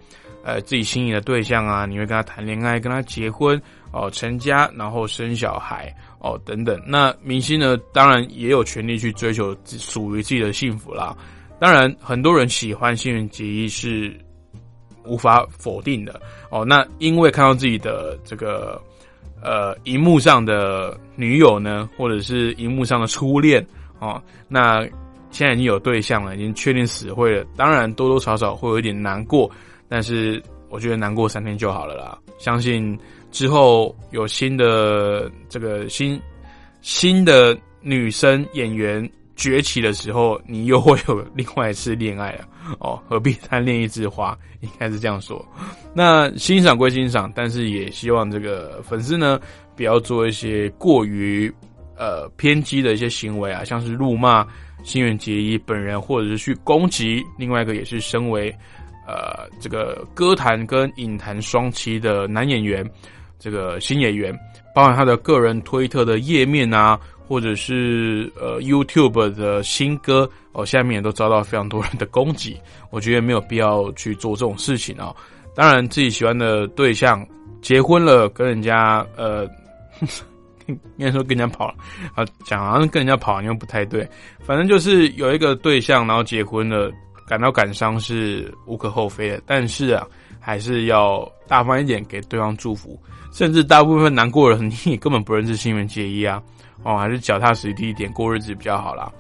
[0.45, 3.61] 呃自己心仪的对象啊，你会跟他谈恋爱，跟他结婚
[3.93, 5.95] 哦，成家，然后生小孩。
[6.27, 7.77] 哦，等等，那明星呢？
[7.93, 11.15] 当然也有权利去追求属于自己的幸福啦。
[11.61, 14.19] 当然，很多人喜欢幸运结衣是
[15.05, 16.19] 无法否定的。
[16.49, 18.81] 哦，那因为看到自己的这个
[19.43, 23.63] 呃荧幕上的女友呢，或者是荧幕上的初恋
[23.99, 24.83] 哦，那
[25.35, 27.45] 现在已经有对象了，已经确定死会了。
[27.57, 29.51] 当然，多多少少会有一点难过，
[29.89, 32.17] 但是我觉得难过三天就好了啦。
[32.39, 32.99] 相信。
[33.35, 36.23] 之后有新的这个新
[36.83, 42.45] 新的女生演员崛起的时候，你又会有另外一次恋爱了
[42.79, 44.39] 哦，何必贪恋一枝花？
[44.61, 45.45] 应该是这样说。
[45.93, 49.41] 那欣赏归欣赏，但是也希望这个粉丝呢，
[49.75, 51.53] 不要做一些过于
[51.97, 54.47] 呃偏激的一些行为啊，像是辱骂
[54.85, 58.55] 新垣结衣本人，或者是去攻击另外一个也是身为
[59.05, 62.89] 呃这个歌坛跟影坛双栖的男演员。
[63.37, 64.35] 这个新演员，
[64.75, 72.59] 包含他的个人推特的页面啊，或者是呃 YouTube 的新歌哦，下面也都遭到非常多人的攻击。
[72.91, 75.15] 我觉得没有必要去做这种事情啊。
[75.55, 77.27] 当然，自己喜欢的对象
[77.61, 79.47] 结婚了，跟人家呃，
[80.97, 81.75] 应该说跟人家跑了
[82.15, 84.09] 啊，讲好像跟人家跑，因为不太对。
[84.41, 86.91] 反正就是有一个对象，然后结婚了，
[87.27, 89.43] 感到感伤是无可厚非的。
[89.47, 90.07] 但是啊，
[90.41, 92.99] 还是要大方一点，给对方祝福。
[93.33, 96.41] 甚至大部分难过的人，你根本不认识新垣结衣啊，
[96.85, 99.11] 哦，还是脚踏实地一点过日子比较好啦。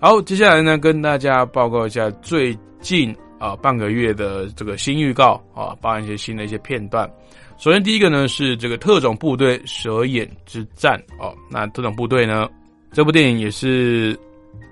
[0.00, 7.10] 好，接下来呢，跟大家报告一下最近啊半个月的这个新预告啊，包含一些新的一些片段。
[7.58, 12.48] 首先第一个呢是这个特种部队蛇眼之战哦，那特种部队呢
[12.92, 14.18] 这部电影也是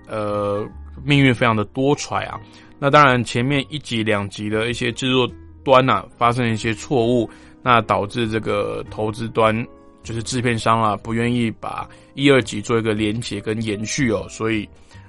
[0.08, 0.66] 呃
[1.02, 2.40] 命运非常的多舛啊。
[2.78, 5.28] 那当然前面一集两集的一些制作
[5.64, 7.28] 端呐发生一些错误。
[7.66, 9.66] 那导致这个投资端
[10.02, 14.68] 就是制片商啊，不愿意把一二集做一个连结跟延续哦，所以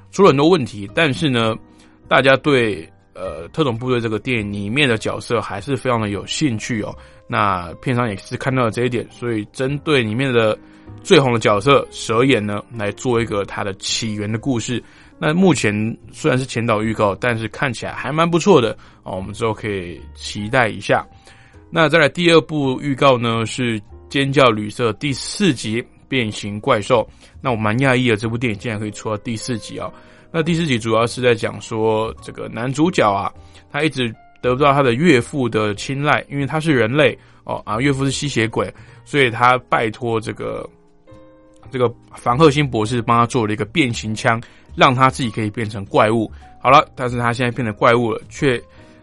[0.09, 0.89] 出了很多问题。
[0.95, 1.53] 但是呢，
[2.07, 6.95] 大家对呃特种部队这个电影里面的角色还是非常的有兴趣哦。
[7.27, 10.55] 那片商也是看到了这一点，所以针对里面的
[11.01, 14.83] 最红的角色蛇眼呢，来做一个它的起源的故事。
[15.17, 15.73] 那目前
[16.11, 21.03] 虽然是前导预告，但是看起来还蛮不错的哦，我们之后可以期待一下。
[21.71, 23.45] 那再来第二部预告呢？
[23.45, 27.01] 是《尖叫旅社》第四集《变形怪兽》。
[27.41, 29.91] 那我蛮讶异的，这部电影竟然可以出到第四集啊！
[30.37, 33.31] 那第四集主要是在讲说，这个男主角啊，
[33.71, 38.69] 他一直得不到他的岳父的青睐，因为他是人类哦啊，岳父是吸血鬼，
[39.05, 40.69] 所以他拜托这个
[41.71, 44.37] 这个凡赫辛博士帮他做了一个变形枪，
[44.75, 46.29] 让他自己可以变成怪物。
[46.61, 48.61] 好了，但是他现在变成怪物了，却。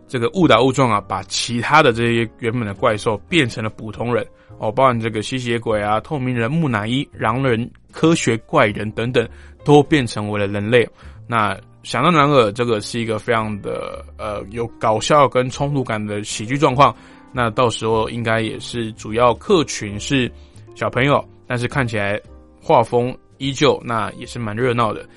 [0.09, 4.23] 这个误打误撞啊，把其他的这些原本的怪兽变成了普通人
[4.59, 9.27] 哦，包含这个吸血鬼啊、透明人、木乃伊、狼人、科学怪人等等，
[9.65, 10.87] 都变成为了人类。
[11.27, 16.95] 那想当然尔，这个是一个非常的呃有搞笑跟冲突感的喜剧状况。
[17.33, 20.31] 那到时候应该也是主要客群是
[20.75, 22.21] 小朋友，但是看起来
[22.61, 25.09] 画风依旧，那也是蛮热闹的。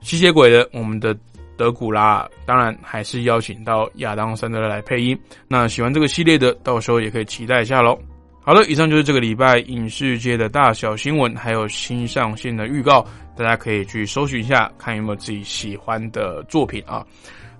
[0.00, 1.16] 吸血鬼的我们的
[1.56, 5.16] 德古拉，当然还是邀请到亚当·桑德勒来配音。
[5.46, 7.96] 那喜欢这个系列的，到时候也可以期待一下喽。
[8.50, 17.06] 好了，以上就是这个礼拜影视界的大小新闻，还有新上线的预告，大家可以去搜寻一下，看有没有自己喜欢的作品啊。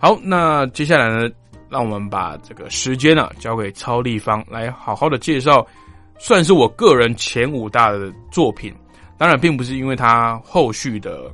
[0.00, 1.30] 好，那接下来呢？
[1.68, 5.64] 让我们把这个时间呢交给超立方来好好的介绍，
[6.18, 8.74] 算是我个人前五大的作品。
[9.16, 11.32] 当然，并不是因为它后续的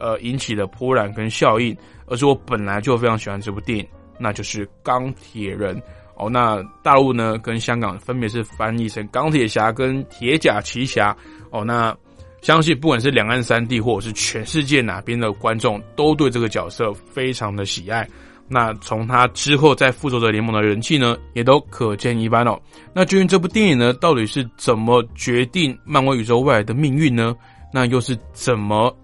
[0.00, 3.86] 呃引起的波澜跟效应，而是我本来就非常喜欢这部电影，
[4.18, 5.76] 那就是《钢铁人》
[6.16, 6.28] 哦。
[6.28, 11.12] 那大陆呢跟香港分别是翻译成《钢铁侠》跟《铁甲奇侠》
[11.50, 11.64] 哦。
[11.64, 11.96] 那
[12.42, 18.08] 相信不管是两岸三地或者是全世界哪边的观众，都对这个角色非常的喜爱。
[18.48, 22.56] 那从他之后在复仇者联盟的人气呢，也都可见一斑哦。
[22.94, 27.34] 那究竟这部电影呢，到底是怎么决定漫威宇宙未来的命运呢？
[27.72, 28.96] 那又是怎么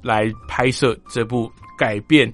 [0.00, 2.32] 来拍摄这部改变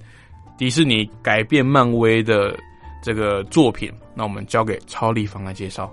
[0.55, 2.55] 迪士尼、改变漫威的
[3.01, 3.91] 这个作品？
[4.13, 5.91] 那我们交给超立方来介绍。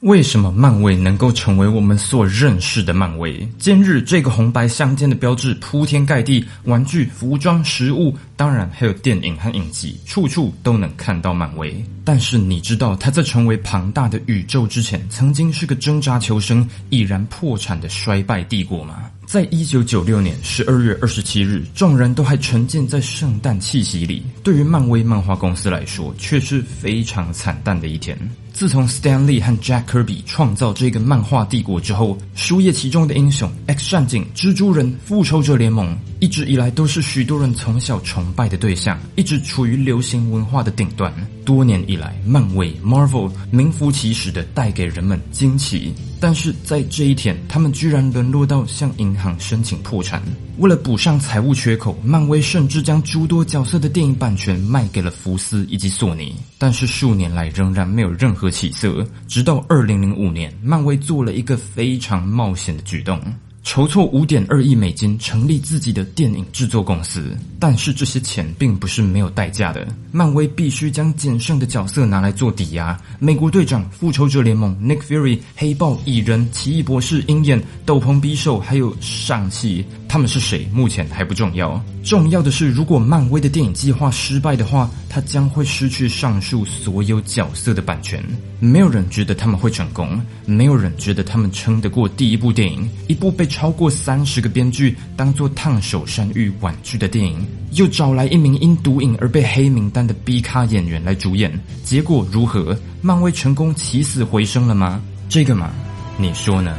[0.00, 3.48] 为什么漫威能够成为我们所认识的漫威？
[3.58, 11.82] 今日这个红白相间的标志铺天盖地，玩具、服装、食物，当然还有电影和影集，处处都能看到漫威。
[12.04, 19.10] 但是你知道它在成为庞大的宇宙之前，曾经是个挣扎求生、已然破产的衰败帝国吗？
[19.26, 28.16] 在一九九六年十二月二十七日，众人都还沉浸在圣诞气息里，对于漫威漫画公司来说，却是非常惨淡的一天。
[28.56, 41.12] 自从 Stan Lee 和 Jack Kirby 创造这个漫画帝国之后，书页其中的英雄 X 战警、蜘蛛人、复仇者联盟，一直以来都是许多人从小崇拜的对象，一直处于流行文化的顶端。
[41.44, 50.22] 多年以来，漫威 Marvel 名副其实的带给人们惊奇，但是在这一天，他们居然沦落到向银行申请破产。
[50.58, 56.34] 为了补上财务缺口，漫威甚至将诸多角色的电影版权卖给了福斯以及索尼。
[56.56, 63.20] 但是数年来仍然没有任何起色，直到二零零五年，漫威做了一个非常冒险的举动。
[63.62, 69.88] 筹措五点二亿美金成立自己的电影制作公司，但是这些钱并不是没有代价的。
[70.12, 72.96] 漫威必须将仅剩的角色拿来做抵押。
[73.18, 80.66] 美国队长、复仇者联盟、Nick Fury、黑豹、蚁人、奇异博士、鹰眼、斗篷匕首，还有上汽，他们是谁？
[80.72, 81.82] 目前还不重要。
[82.04, 88.22] 重要的是，如果漫威的电影计划失败的话，他将会失去上述所有角色的版权。
[88.60, 102.78] 没有人觉得他们会成功，没有人觉得他们撑得过第一部电影，一部被超过三十个编剧当做烫手山芋婉拒的电影，又找来一名因毒瘾而被黑名单的 B 咖演员来主演，结果如何？
[103.02, 105.02] 漫威成功起死回生了吗？
[105.28, 105.70] 这个嘛，
[106.16, 106.76] 你说呢？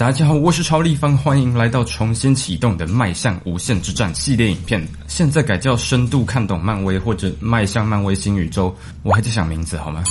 [0.00, 10.02] 大家好，我是超立方，欢迎来到重新启动的《迈向无限之战》系列影片，现在改叫“深度看懂漫威”或者“迈向漫威新宇宙”，我还在想名字，好吗？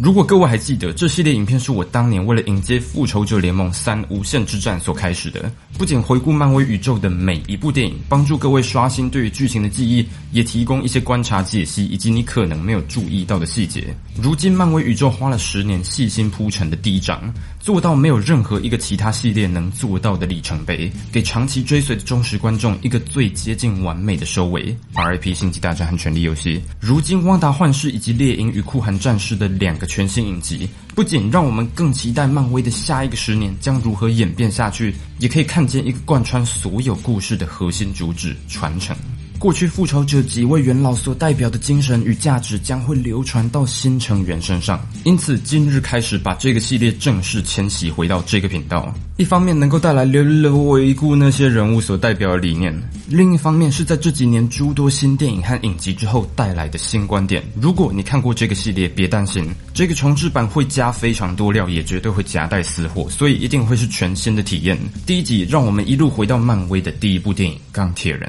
[0.00, 5.50] 如果各位还记得，这系列影片是我当年为了迎接《复仇者联盟三：无限之战》所开始的。
[5.76, 13.92] 不仅回顾漫威宇宙的每一部电影，帮助各位刷新对于剧情的记忆，也提供一些观察解析以及你可能没有注意到的细节。
[14.22, 17.34] 如今，漫威宇宙花了十年细心铺陈的第一章，
[17.68, 24.74] 做到没有任何一个其他系列能做到的里程碑，给长期追随的忠实观众一个最接近完美的收尾。
[24.94, 25.34] R.I.P.
[25.34, 26.62] 星际大战和权力游戏。
[26.80, 29.86] 如今，汪达幻视以及猎鹰与酷寒战士的两个。
[29.86, 38.96] 全新影集不仅让我们更期待漫威的下一个十年将如何演变下去，也可以看见一个贯穿所有故事的核心主旨——传承。
[39.38, 48.92] 过去复仇者几位元老所代表的精神与价值将会流传到新成员身上，因此今日开始把这个系列正式迁徙回到这个频道。
[49.16, 52.76] 一方面能够带来流流回顾那些人物所代表的理念，
[53.08, 57.40] 另一方面是在这几年诸多新电影和影集之后带来的新观点。
[57.60, 64.76] 如果你看过这个系列，别担心，这个重置版会加非常多料，也绝对会夹带私货，所以一定会是全新的体验。
[65.06, 68.28] 第一集让我们一路回到漫威的第一部电影《钢铁人》。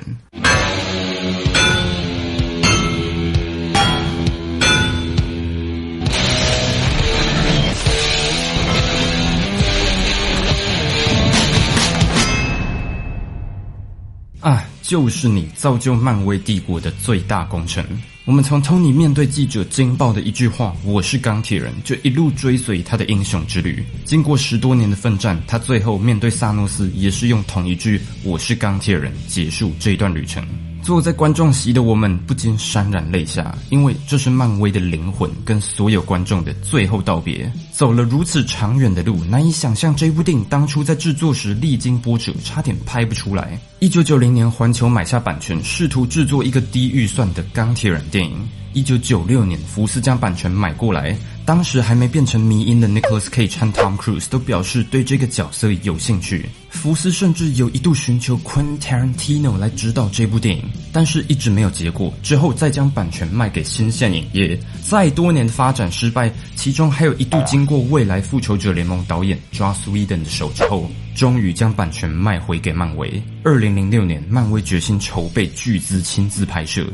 [14.49, 17.85] 啊就是你造就漫威帝国的最大功臣。
[18.25, 23.85] 我们从 Tony 面对记者惊爆的一句话“我是钢铁人”，就一路追随他的英雄之旅。
[24.05, 30.43] 经过十多年的奋战，他最后面对萨诺斯，也是用同一句“我是钢铁人”结束这一段旅程。
[30.81, 37.51] 坐在观众席的我们不禁潸然泪下，因为这是漫威的灵魂跟所有观众的最后道别。
[37.79, 43.57] 走了如此长远的路，难以想象这部电影当初在制作时历经波折，差点拍不出来。
[43.79, 48.37] 一九九零年，环球买下版权，试图制作一个低预算的钢铁人电影。
[48.73, 51.17] 一九九六年，福斯将版权买过来。
[51.43, 56.47] 当时还没变成迷因的 Nicholas Cage 和 Tom Cruise 都表示对这个角色有兴趣。
[56.69, 60.63] 福斯甚至有一度寻求 Quentin Tarantino 来指导这部电影，
[60.93, 62.13] 但是一直没有结果。
[62.21, 64.59] 之后再将版权卖给新线影业。
[64.83, 73.21] 再多年的发展失败，其中还有一度经过未来复仇者联盟导演 Joss Whedon 的手之后，终于将版权卖回给漫威。
[73.43, 76.91] 二零零六年，漫威决心筹备巨资亲自拍摄。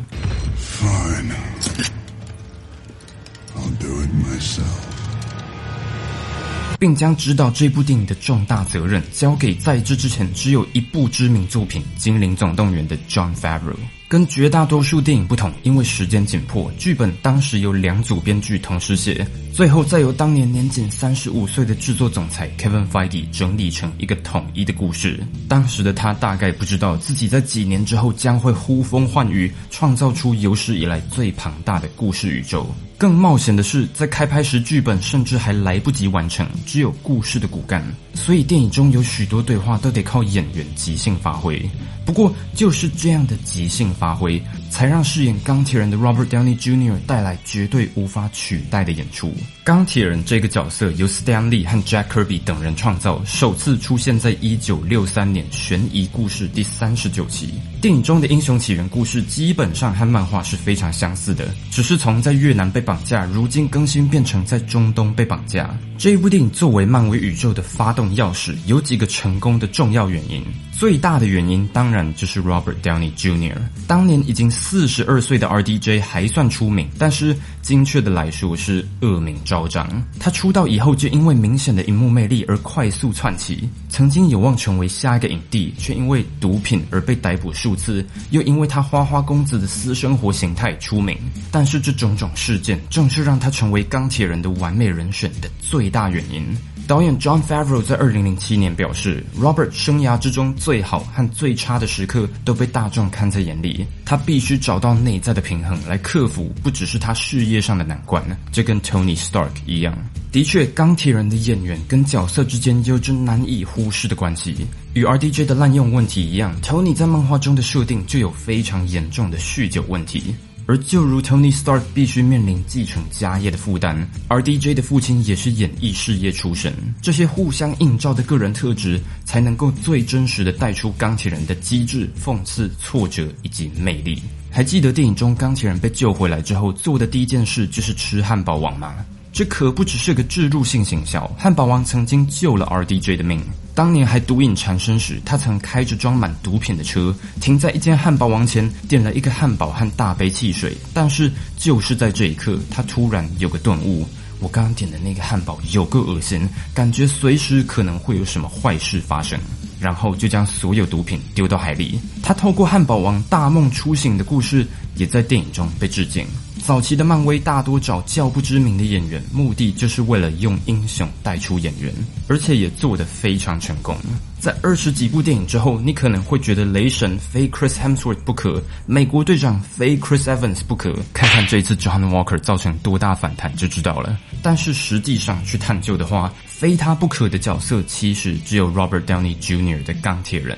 [6.78, 13.78] 并将指导这部电影的重大责任交给在这之前只有一部知名作品《精灵总动员》的 John Favreau。
[14.08, 25.20] 跟绝大多数电影不同，因为时间紧迫，剧本当时由两组编剧同时写，最后再由当年年仅三十五岁的制作总裁 Kevin Feige 整理成一个统一的故事。
[25.47, 32.70] 当时的他大概不知道自己在几年之后将会呼风唤雨，创造出有史以来最庞大的故事宇宙。
[32.98, 37.84] 更冒险的是，在开拍时，剧本甚至还来不及完成，只有故事的骨干，
[38.14, 41.62] 所以电影中有许多对话都得靠演员即兴发挥。
[42.06, 46.96] 不过，就是这样的即兴发挥，才让饰演钢铁人的 Robert Downey Jr.
[47.08, 49.34] 带来绝对无法取代的演出。
[49.64, 57.56] 钢铁人这个角色由 Stan Lee 和 Jack Kirby 等人创造，首次出现在一九六三年悬疑故事第三十九期。
[57.82, 65.76] 电影中的英雄起源故事基本上和漫画是非常相似的，只是从在越南被绑架，如今更新变成在中东被绑架。
[65.98, 70.44] 这一部电影作为漫威宇宙的发动钥匙，有几个成功的重要原因。
[70.72, 73.56] 最大的原因当然就是 Robert Downey Jr.
[73.88, 79.89] 当年已经四十二岁的 RDJ 还算出名，但是精确的来说是恶名昭彰。
[80.20, 91.18] 他出道以后就因为明显的荧幕魅力而快速窜起，曾经有望成为下一个影帝，却因为毒品而被逮捕数次，又因为他花花公子的私生活形态出名。
[91.51, 96.45] 但是这种种事件正是让他成为钢铁人的完美人选的最大原因。
[96.88, 109.98] 导演 John Favreau 在二零零七年表示，Robert 生涯之中最好和最差的时刻都被大众看在眼里，他必须找到内在的平衡来克服不只是他事业上的难关，这跟 Tony Stark 一样。
[110.32, 120.36] 的确，钢铁人的演员跟角色之间有着难以忽视的关系，与 RDJ 的滥用问题一样，Tony 在漫画中的设定就有非常严重的酗酒问题。
[120.68, 134.22] 而就如 Tony Stark 必须面临继承家业的负担，而 DJ 的父亲也是演艺事业出身，这些互相映照的个人特质，才能够最真实的带出钢铁人的机智、讽刺、挫折以及魅力。
[134.49, 138.95] 还记得电影中钢铁人被救回来之后做的第一件事就是吃汉堡王吗？
[139.32, 143.41] 这可不只是个置入性行销，汉堡王曾经救了 RDJ 的命。
[143.76, 150.76] 当年还毒瘾缠身时，他曾开着装满毒品的车停在一间汉堡王前，点了一个汉堡和大杯汽水。
[150.93, 154.07] 但是就是在这一刻，他突然有个顿悟：
[154.39, 159.38] 我刚刚点的那个汉堡有个恶心，感觉随时可能会有什么坏事发生。
[159.78, 161.99] 然后就将所有毒品丢到海里。
[162.23, 164.65] 他透过汉堡王大梦初醒的故事，
[164.95, 166.26] 也在电影中被致敬。
[166.64, 171.93] 早期的漫威大多找较不知名的演员，目的就是为了用英雄带出演员，
[172.28, 173.95] 而且也做得非常成功。
[174.39, 180.95] 在二十几部电影之后，你可能会觉得雷神非 Chris Hemsworth 不可，美国队长非 Chris Evans 不可。
[181.14, 184.18] 看看这次 John Walker 造成多大反弹就知道了。
[184.41, 189.84] 但是实际上去探究的话，非他不可的角色其实只有 Robert Downey Jr.
[189.84, 190.58] 的钢铁人。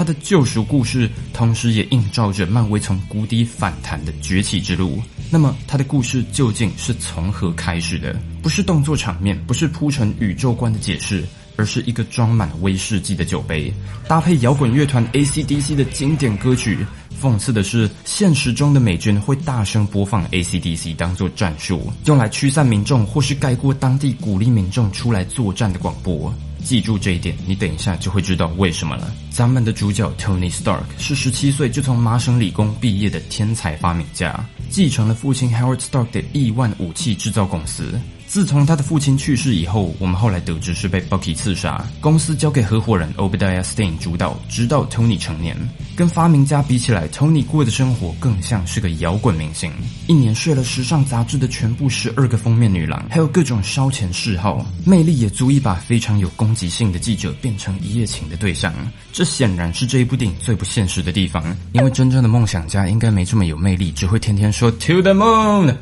[0.00, 4.98] 他的救赎故事，同时也映照着漫威从谷底反弹的崛起之路。
[5.28, 8.18] 那么，他的故事究竟是从何开始的？
[8.40, 11.22] 不是动作场面，不是铺陈宇宙观的解释，
[11.56, 13.70] 而是一个装满威士忌的酒杯，
[14.08, 16.78] 搭配摇滚乐团 AC/DC 的经典歌曲。
[17.20, 26.34] 讽刺的是，现实中的美军会大声播放 AC/DC 当做战术，用来驱散民众，或是盖过当地鼓励民众出来作战的广播。
[26.60, 29.12] 记住这一点，你等一下就会知道为什么了。
[29.30, 37.98] 咱们的主角 Tony Stark 是十七岁就从麻省理工毕业的天才发明家，继承了父亲 Howard Stark 的亿万武器制造公司。
[38.30, 45.56] 自从他的父亲去世以后，我们后来得知是被 Bucky 刺杀，公司交给合伙人 Obadiah Stane 主导，直到 Tony 成年。
[45.96, 49.72] 跟发明家比起来，Tony 过的生活更像是个摇滚明星，
[50.06, 58.72] 一年睡了时尚杂志的全部十二个封面女郎，还有各种烧钱嗜好，魅力也足以把非常有攻击性的记者变成一夜情的对象。
[59.12, 65.74] 这显然是这一部电影最不现实的地方，因为真正的梦想家应该没这么有魅力，只会天天说 To the moon。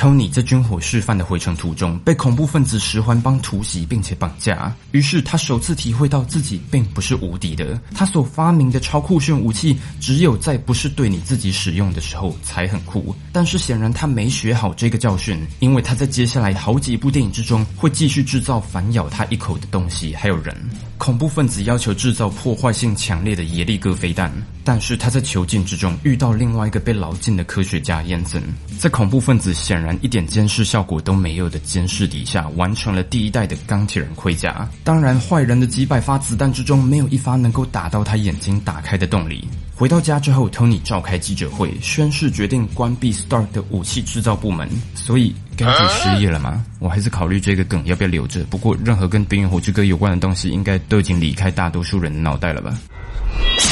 [0.00, 4.74] Tony 在军火示范的回程途中被恐怖分子十环帮突袭，并且绑架。
[4.92, 7.78] 于是他首次体会到自己并不是无敌的。
[7.94, 13.14] 他所发明的超酷炫武器，只有在不是对你自己使用的时候才很酷。
[13.30, 20.56] 但是显然他没学好这个教训，因为他在接下来好几部电影之中会继续制造反咬他一口的东西，还有人。
[20.96, 24.30] 恐怖分子要求制造破坏性强烈的耶利哥飞弹，
[24.64, 28.42] 但是他在囚禁之中遇到另外一个被牢禁的科学家燕森，
[28.78, 34.68] 在恐怖分子显然一点监视效果都没有的监视底下，完成了第一代的钢铁人盔甲。
[34.84, 39.46] 当然，坏人的几百发子弹之中，没有一发能够打到他眼睛打开的动力。
[39.74, 44.68] 回到家之后，Tony 召开记者会，宣誓决定关闭 Stark 的武器制造部门。
[44.94, 45.34] 所以。
[45.56, 46.64] 该是失业了吗？
[46.78, 48.42] 我还是考虑这个梗要不要留着。
[48.44, 52.78] 不过，任何跟《冰与火之歌》有关的东西，应该都已经离开大多数人的脑袋了吧？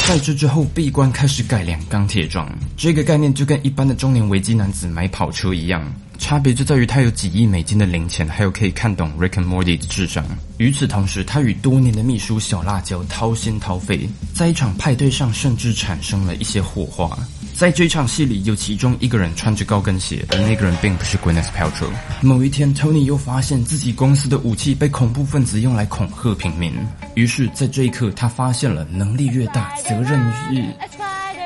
[0.07, 2.47] 在这之后，闭关开始改良钢铁装，
[2.77, 5.83] 这个概念就跟一般的中年危机男子买跑车一样，
[6.19, 10.25] 差别就在于他有几亿美金的零钱，还有可以看懂 Rick and Morty 的智商。
[10.59, 17.17] 与此同时，他与多年的秘书小辣椒掏心掏肺，在一场派对上甚至产生了一些火花。
[17.55, 21.91] 在这场戏里，有其中一个人穿着高跟鞋，而那个人并不是 Gwyneth Paltrow。
[22.21, 26.73] 某一天，Tony 又发现自己公司的武器被恐怖分子用来恐吓平民。
[27.15, 30.21] 于是，在这一刻，他发现了能力越大，责任
[30.53, 30.63] 越……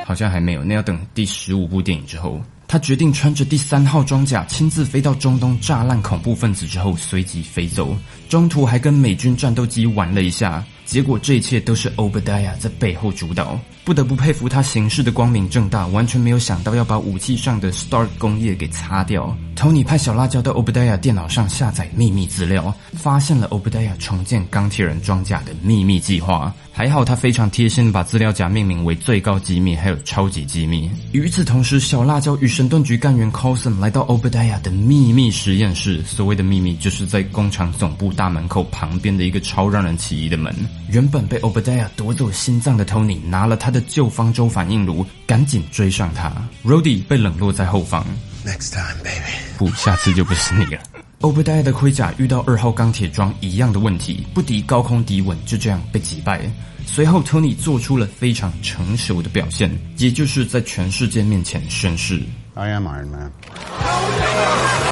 [0.05, 2.41] 好像还没有，那要等第十五部电影之后。
[2.73, 7.95] 他决定穿着第三号装甲，亲自飞到中东炸烂恐怖分子之后，随即飞走。
[8.27, 10.65] 中途还跟美军战斗机玩了一下。
[10.93, 19.35] 结果这一切都是 obadia 在背后主导，不得不佩服他行事的光明正大，完全没有想到要把武器上的 Stark 工业给擦掉。
[19.55, 26.53] Tony 派小辣椒到 obadia 电脑上下载秘密资料，发现了 obadia 重建钢铁人装甲的秘密计划。
[26.71, 30.91] 还好他非常贴心，把资料夹命名为最高机密，还有超级机密。
[31.11, 36.03] 与此同时，小辣椒与神盾局干员 Coulson 来到 obadia 的秘密实验室。
[36.03, 40.53] 所谓的秘密，就是在工厂总部大门口旁边的一个超让人起疑的门。
[40.89, 46.31] 原本被 Obadiah 夺走心脏的 Tony 拿了他的旧方舟反应炉，赶紧追上他。
[46.63, 48.05] Rody 被冷落在后方。
[48.45, 49.31] Next time, baby。
[49.57, 50.81] 不，下次就不是你了。
[51.21, 56.41] Obadiah 的盔甲遇到二号钢铁装一样的问题，不敌高空敌稳，就这样被击败。
[56.85, 62.21] 随后，Tony 做出了非常成熟的表现，也就是在全世界面前宣誓。
[62.55, 63.31] I am Iron Man。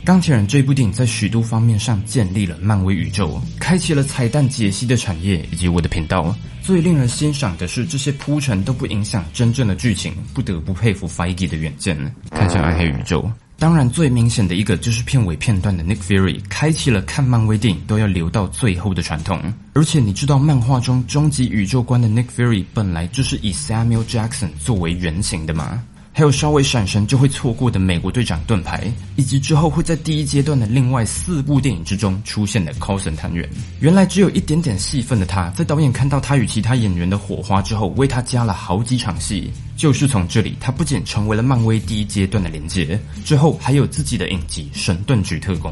[0.03, 6.36] 钢铁人这部电影在许多方面上建立了漫威宇宙，开启了彩蛋解析的产业以及我的频道。
[6.64, 11.95] 最令人欣赏的是，这些铺陈都不影响真正的剧情，不得不佩服 Feige 的远见。
[12.32, 19.53] 看向暗黑宇宙，当然最明显的一个就是片尾片段的 Nick Fury，开启了看漫威电影都要留到最后的传统。
[19.74, 25.84] 而且你知道漫画中终极宇宙观的 Nick Fury 本来就是以 Samuel Jackson 作为原型的吗？
[26.14, 33.49] 还有稍微闪神就会错过的美国队长盾牌，以及之后会在第一阶段的另外四部电影之中出现的 Coulson 探员。
[33.80, 39.51] 原来只有一点点戏份的他，在导演看到他与其他演员的火花之后，为他加了好几场戏。
[39.78, 45.72] 就是从这里，他不仅成为了漫威第一阶段的连接，之后还有自己的影集《神盾局特工》。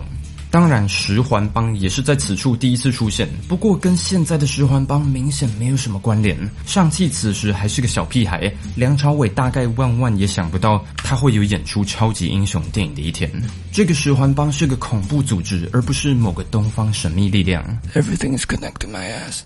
[0.52, 6.36] 当然，十环帮也是在此处第一次出现，不过跟现在的十环帮明显没有什么关联。
[6.66, 13.32] 上汽此时还是个小屁孩，梁朝伟大概万万也想不到他会有演出超级英雄电影的一天。
[13.72, 17.64] 这个十环帮是个恐怖组织，而不是某个东方神秘力量。
[17.94, 19.44] Everything is connected, my ass.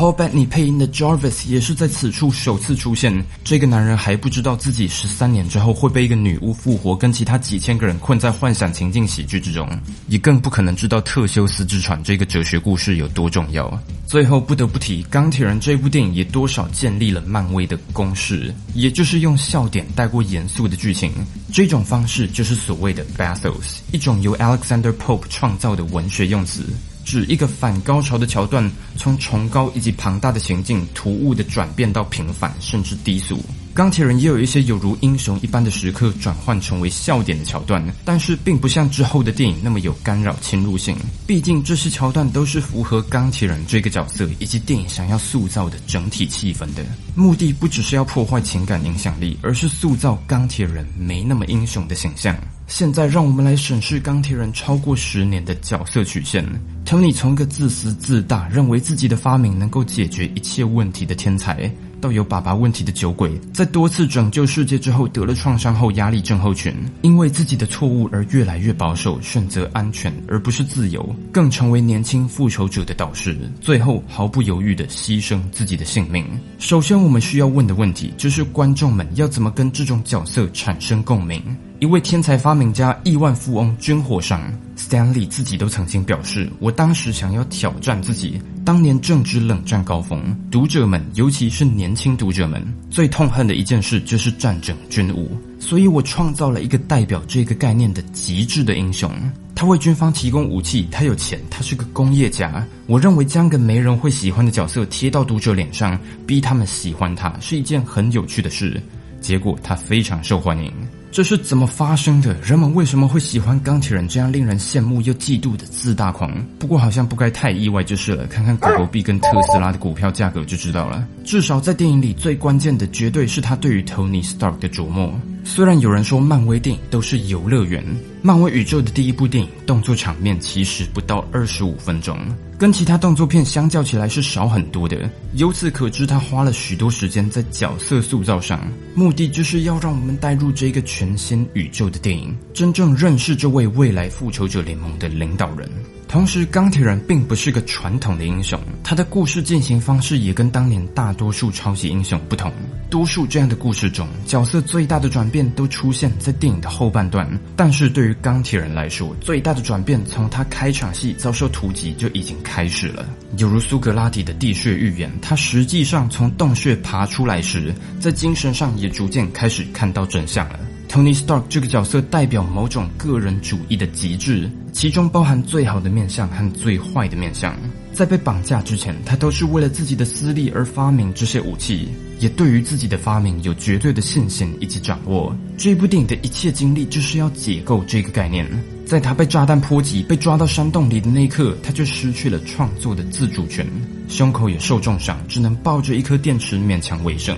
[0.00, 3.22] Paul Bettany 配音的 Jarvis 也是在此处首次出现。
[3.44, 9.68] 这个男人还不知道自己十三年之后会被一个女巫复活，跟其他几千个人困在幻想情境喜剧之中，
[10.08, 13.78] 也更不可能知道特修斯之船这个哲学故事有多重要。
[14.06, 21.12] 最后不得不提，《钢铁人》这部电影也多少建立了漫威的公式，也就是用笑点带过严肃的剧情。
[21.52, 26.64] 这种方式就是所谓的 Bathos，一种由 Alexander Pope 创造的文学用词。
[27.10, 33.42] 指一个反高潮的桥段，从崇高以及庞大的行径突兀的转变到平凡甚至低俗。
[33.72, 40.96] 钢铁人也有一些有如英雄一般的时刻转换成为笑点的桥段，但是并不像之后的电影那么有干扰侵入性。
[41.26, 46.84] 毕竟这些桥段都是符合钢铁人这个角色以及电影想要塑造的整体气氛的。
[47.14, 52.36] 目的不只是要破坏情感影响力，而是塑造钢铁人没那么英雄的形象。
[52.66, 56.44] 现在让我们来审视钢铁人超过十年的角色曲线。
[56.84, 61.72] Tony 从一个自私自大、认为自己的发明能够解决一切问题的天才。
[62.00, 76.24] 到有爸爸问题的酒鬼，在多次拯救世界之后得了创伤后压力症候群，因为自己的错误而越来越保守，选择安全而不是自由，更成为年轻复仇者的导师，最后毫不犹豫地牺牲自己的性命。
[76.58, 81.42] 首先，我们需要问的问题就是：观众们要怎么跟这种角色产生共鸣？
[81.80, 84.38] 一位天才发明家、亿万富翁军火商
[84.76, 88.38] Stanley 自己都曾经表示：“我当时想要挑战自己。
[88.70, 95.36] 当年正值冷战高峰，读者们，尤其是年轻读者们，最痛恨的一件事就是战争军务。
[95.58, 99.10] 所以我创造了一个代表这个概念的极致的英雄。
[99.56, 102.64] 他为军方提供武器，他有钱，他是个工业家。
[102.86, 108.80] 我认为将个没人会喜欢的角色贴到读者脸上，逼他们喜欢他，是一件很有趣的事。
[109.20, 110.72] 结果他非常受欢迎。”
[111.12, 112.34] 这是怎么发生的？
[112.40, 116.32] 人们为什么会喜欢钢铁人这样令人羡慕又嫉妒的自大狂？
[116.58, 118.26] 不过好像不该太意外就是了。
[118.28, 121.04] 看看狗狗币跟特斯拉的股票价格就知道了。
[121.24, 125.12] 至少在电影里，最关键的绝对是他对于 Tony Stark 的琢磨。
[125.42, 127.84] 虽然有人说漫威电影都是游乐园，
[128.22, 132.16] 漫威宇宙的第一部电影动作场面其实不到二十五分钟。
[132.60, 138.60] 跟其他动作片相较起来是少很多的，由此可知他花了许多时间在角色塑造上，
[138.94, 145.66] 目的就是要让我们带入这个全新宇宙的电影，真正认识这位未来复仇者联盟的领导人。
[146.10, 152.52] 同时，钢铁人并不是个传统的英雄，他的故事进行方式也跟当年大多数超级英雄不同。
[152.90, 157.30] 多数这样的故事中，角色最大的转变都出现在电影的后半段。
[157.54, 163.08] 但是对于钢铁人来说，最大的转变从他开场戏遭受突击就已经开始了。
[163.36, 170.58] 犹如苏格拉底的地穴预言，他实际上从洞穴爬出来时，在精神上也逐渐开始看到真相了。
[170.90, 177.56] Tony Stark 这个角色代表某种个人主义的极致，其中包含最好的面相和最坏的面相。
[177.92, 181.88] 在被绑架之前，他都是为了自己的私利而发明这些武器，
[182.18, 185.32] 也对于自己的发明有绝对的信心以及掌握。
[185.56, 188.44] 这部电影的一切经历就是要解构这个概念。
[188.84, 193.64] 在他被炸弹波及、被抓到山洞里的那一刻，他就失去了创作的自主权，
[194.08, 197.36] 胸口也受重伤，只能抱着一颗电池勉强维生。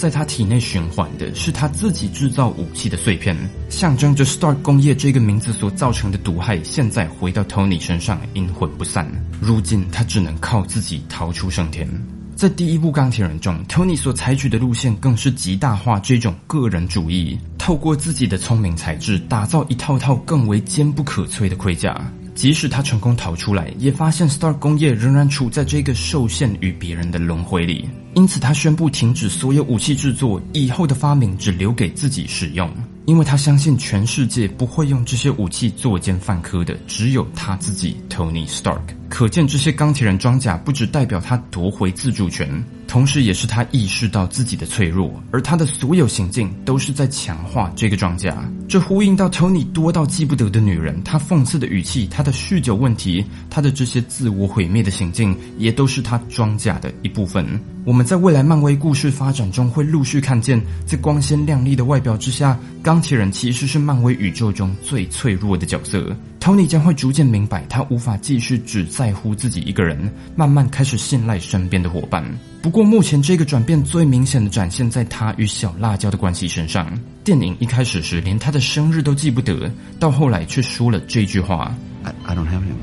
[0.00, 3.36] 在他体内循环的是他自己制造武器的碎片，
[3.68, 9.06] 象征着 Star 工业这个名字所造成的毒害，现在回到 Tony 身上，阴魂不散。
[9.42, 11.86] 如今他只能靠自己逃出升天。
[12.34, 22.10] 在第一部钢铁人中，Tony 所采取的路线更是极大化这种个人主义，透过自己的聪明才智，打造一套套更为坚不可摧的盔甲。
[22.34, 27.88] 即使他成功逃出来，也发现 Star 工业仍然处在这个受限于别人的轮回里。
[28.14, 32.70] 因此，他宣布停止所有武器制作，以后的发明只留给自己使用。
[33.06, 38.99] 因为他相信全世界不会用这些武器作奸犯科的，只有他自己 Tony Stark。
[39.10, 42.48] 可见，这些钢铁人装甲不只代表他夺回自主权。
[42.86, 48.48] 同时，也是他意识到自己的脆弱，而他的所有行径都是在强化这个装甲。
[48.68, 57.44] 这呼应到 Tony 多到记不得的女人，他讽刺的语气，他的酗酒问题，他的这些自我毁灭的行径，也都是他装甲的一部分。
[57.84, 66.16] 我们在未来漫威故事发展中会陆续看见，在光鲜亮丽的外表之下，钢铁人其实是漫威宇宙中最脆弱的角色。
[66.40, 72.24] Tony 将会逐渐明白，他无法继续只在乎自己一个人，慢慢开始信赖身边的伙伴。
[72.62, 76.98] 不过，目前这个转变最明显的展现在他与小辣椒的关系身上。
[77.22, 81.74] 电影一开始时连他的生日都记不得，到后来却说了这句话
[82.04, 82.74] ：“I I don't have him。”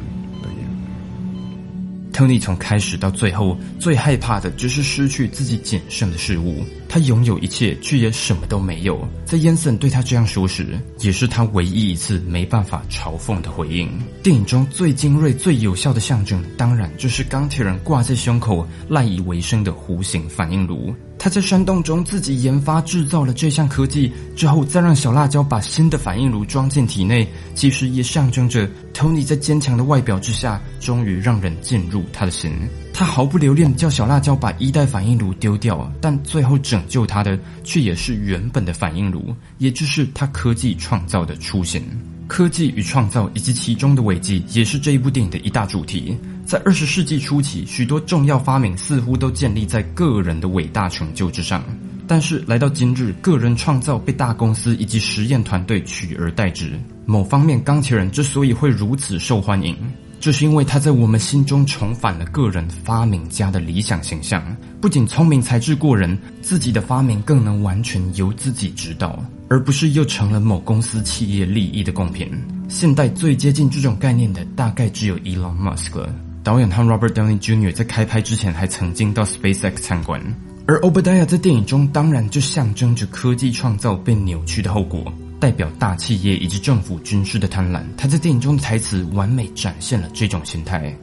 [2.17, 6.65] Tony 从开始到最后，最害怕的就是失去自己仅剩的事物。
[6.89, 9.07] 他拥有一切，却也什么都没有。
[9.23, 13.87] 在 Yanson 对他这样说时，也是他唯一一次没办法嘲讽的回应。
[14.23, 20.95] 电影中最精锐、最有效的象征，当然就是钢铁人挂在胸口、赖以为生的弧形反应炉。
[21.19, 32.51] 他在山洞中自己研发制造了这项科技之后，再让小辣椒把新的反应炉装进体内，其实也象征着 Tony 在坚强的外表之下，终于让人进入他的心。
[32.93, 41.83] 他毫不留恋叫小辣椒把一代反应炉丢掉，但最后拯救他的却也是原本的反应炉，也就是他科技创造的雏形。
[42.27, 46.17] 科技与创造以及其中的危机，也是这一部电影的一大主题。
[46.45, 51.63] 在二十世纪初期，许多重要发明似乎都建立在个人的伟大成就之上。
[52.07, 56.71] 但是来到今日，个人创造被大公司以及实验团队取而代之。
[57.05, 59.75] 某方面，钢铁人之所以会如此受欢迎，
[60.17, 64.41] 就是因为他在我们心中重返了个人发明家的理想形象。
[64.79, 72.29] 不仅聪明才智过人，自己的发明更能完全由自己指导，而不是又成了某公司企业利益的贡品。
[72.69, 76.13] 现代最接近这种概念的，大概只有 Elon Musk 了。
[76.43, 77.73] 导演和 Robert Downey Jr.
[77.73, 80.21] 在开拍之前还曾经到 SpaceX 参观，
[80.65, 87.83] 而 Obadiah 在电影中当然就象征着科技创造被扭曲的后果，代表大企业以及政府军事的贪婪。
[87.97, 90.95] 他在电影中的台词完美展现了这种心态。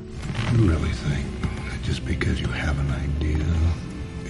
[0.55, 1.25] You really think
[1.67, 3.45] that just because you have an idea,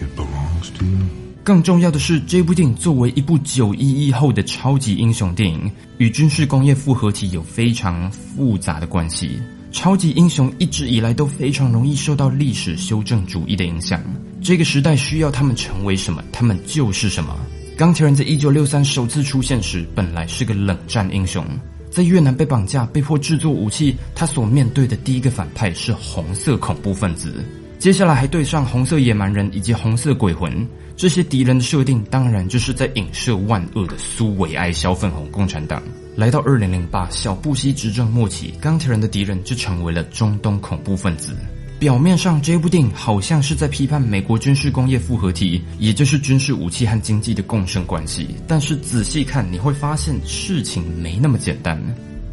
[0.00, 1.23] it belongs to you?
[1.44, 9.38] 更重要的是，这部电影作为一部九一一后的超级英雄电影，与军事工业复合体有非常复杂的关系。
[9.70, 14.02] 超级英雄一直以来都非常容易受到历史修正主义的影响。
[14.40, 17.36] 这个时代需要他们成为什么，他们就是什么。
[17.76, 21.44] 钢铁人在一九六三首次出现时，本来是个冷战英雄，
[21.90, 27.44] 在越南被绑架、被迫制作武器，他所面对的第一个反派是红色恐怖分子。
[27.84, 30.66] 接下来还对上红色野蛮人以及红色鬼魂，
[30.96, 35.82] 这些敌人的设定当然就是在影射万恶的苏维埃小粉红共产党。
[36.16, 41.36] 来到二零零八，小布希执政末期，钢铁人的敌人就成为了中东恐怖分子。
[41.78, 48.28] 表面上，这部电影好像是在批判美国军事工业复合体，也就是军事武器和经济的共生关系。
[48.48, 51.78] 但是仔细看，你会发现事情没那么简单。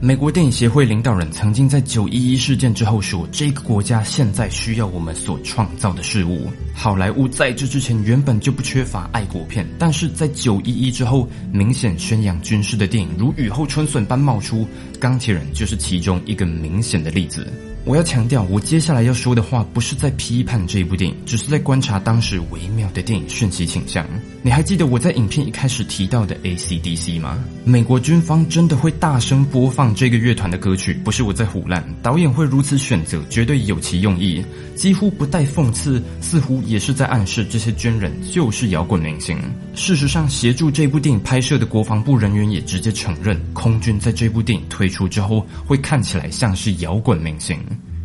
[0.03, 14.67] 美国电影协会领导人曾经在九一一事件之后说：“这个国家现在需要我们所创造的事物。”好莱坞在这之前原本就不缺乏爱国片，但是在九一一之后，明显宣扬军事的电影如雨后春笋般冒出，
[14.99, 17.45] 《钢铁人》就是其中一个明显的例子。
[17.83, 24.05] 我要强调，我接下来要说的话不是在批判这部电影，只是在观察当时微妙的电影讯息倾向。
[24.43, 27.43] 你还记得我在影片一开始提到的 A.C.D.C 吗？
[27.63, 30.93] 美国军方真的会大声播放这个乐团的歌曲？
[31.03, 34.43] 不是我在胡乱，导演会如此选择，绝对有其用意，
[34.75, 39.37] 几乎不带讽刺，似乎也是在暗示这些军人就是摇滚明星。
[39.73, 47.57] 事实上，协助这部电影拍摄的国防部人员也直接承认，空军在这部电影推出之后，会看起来像是摇滚明星。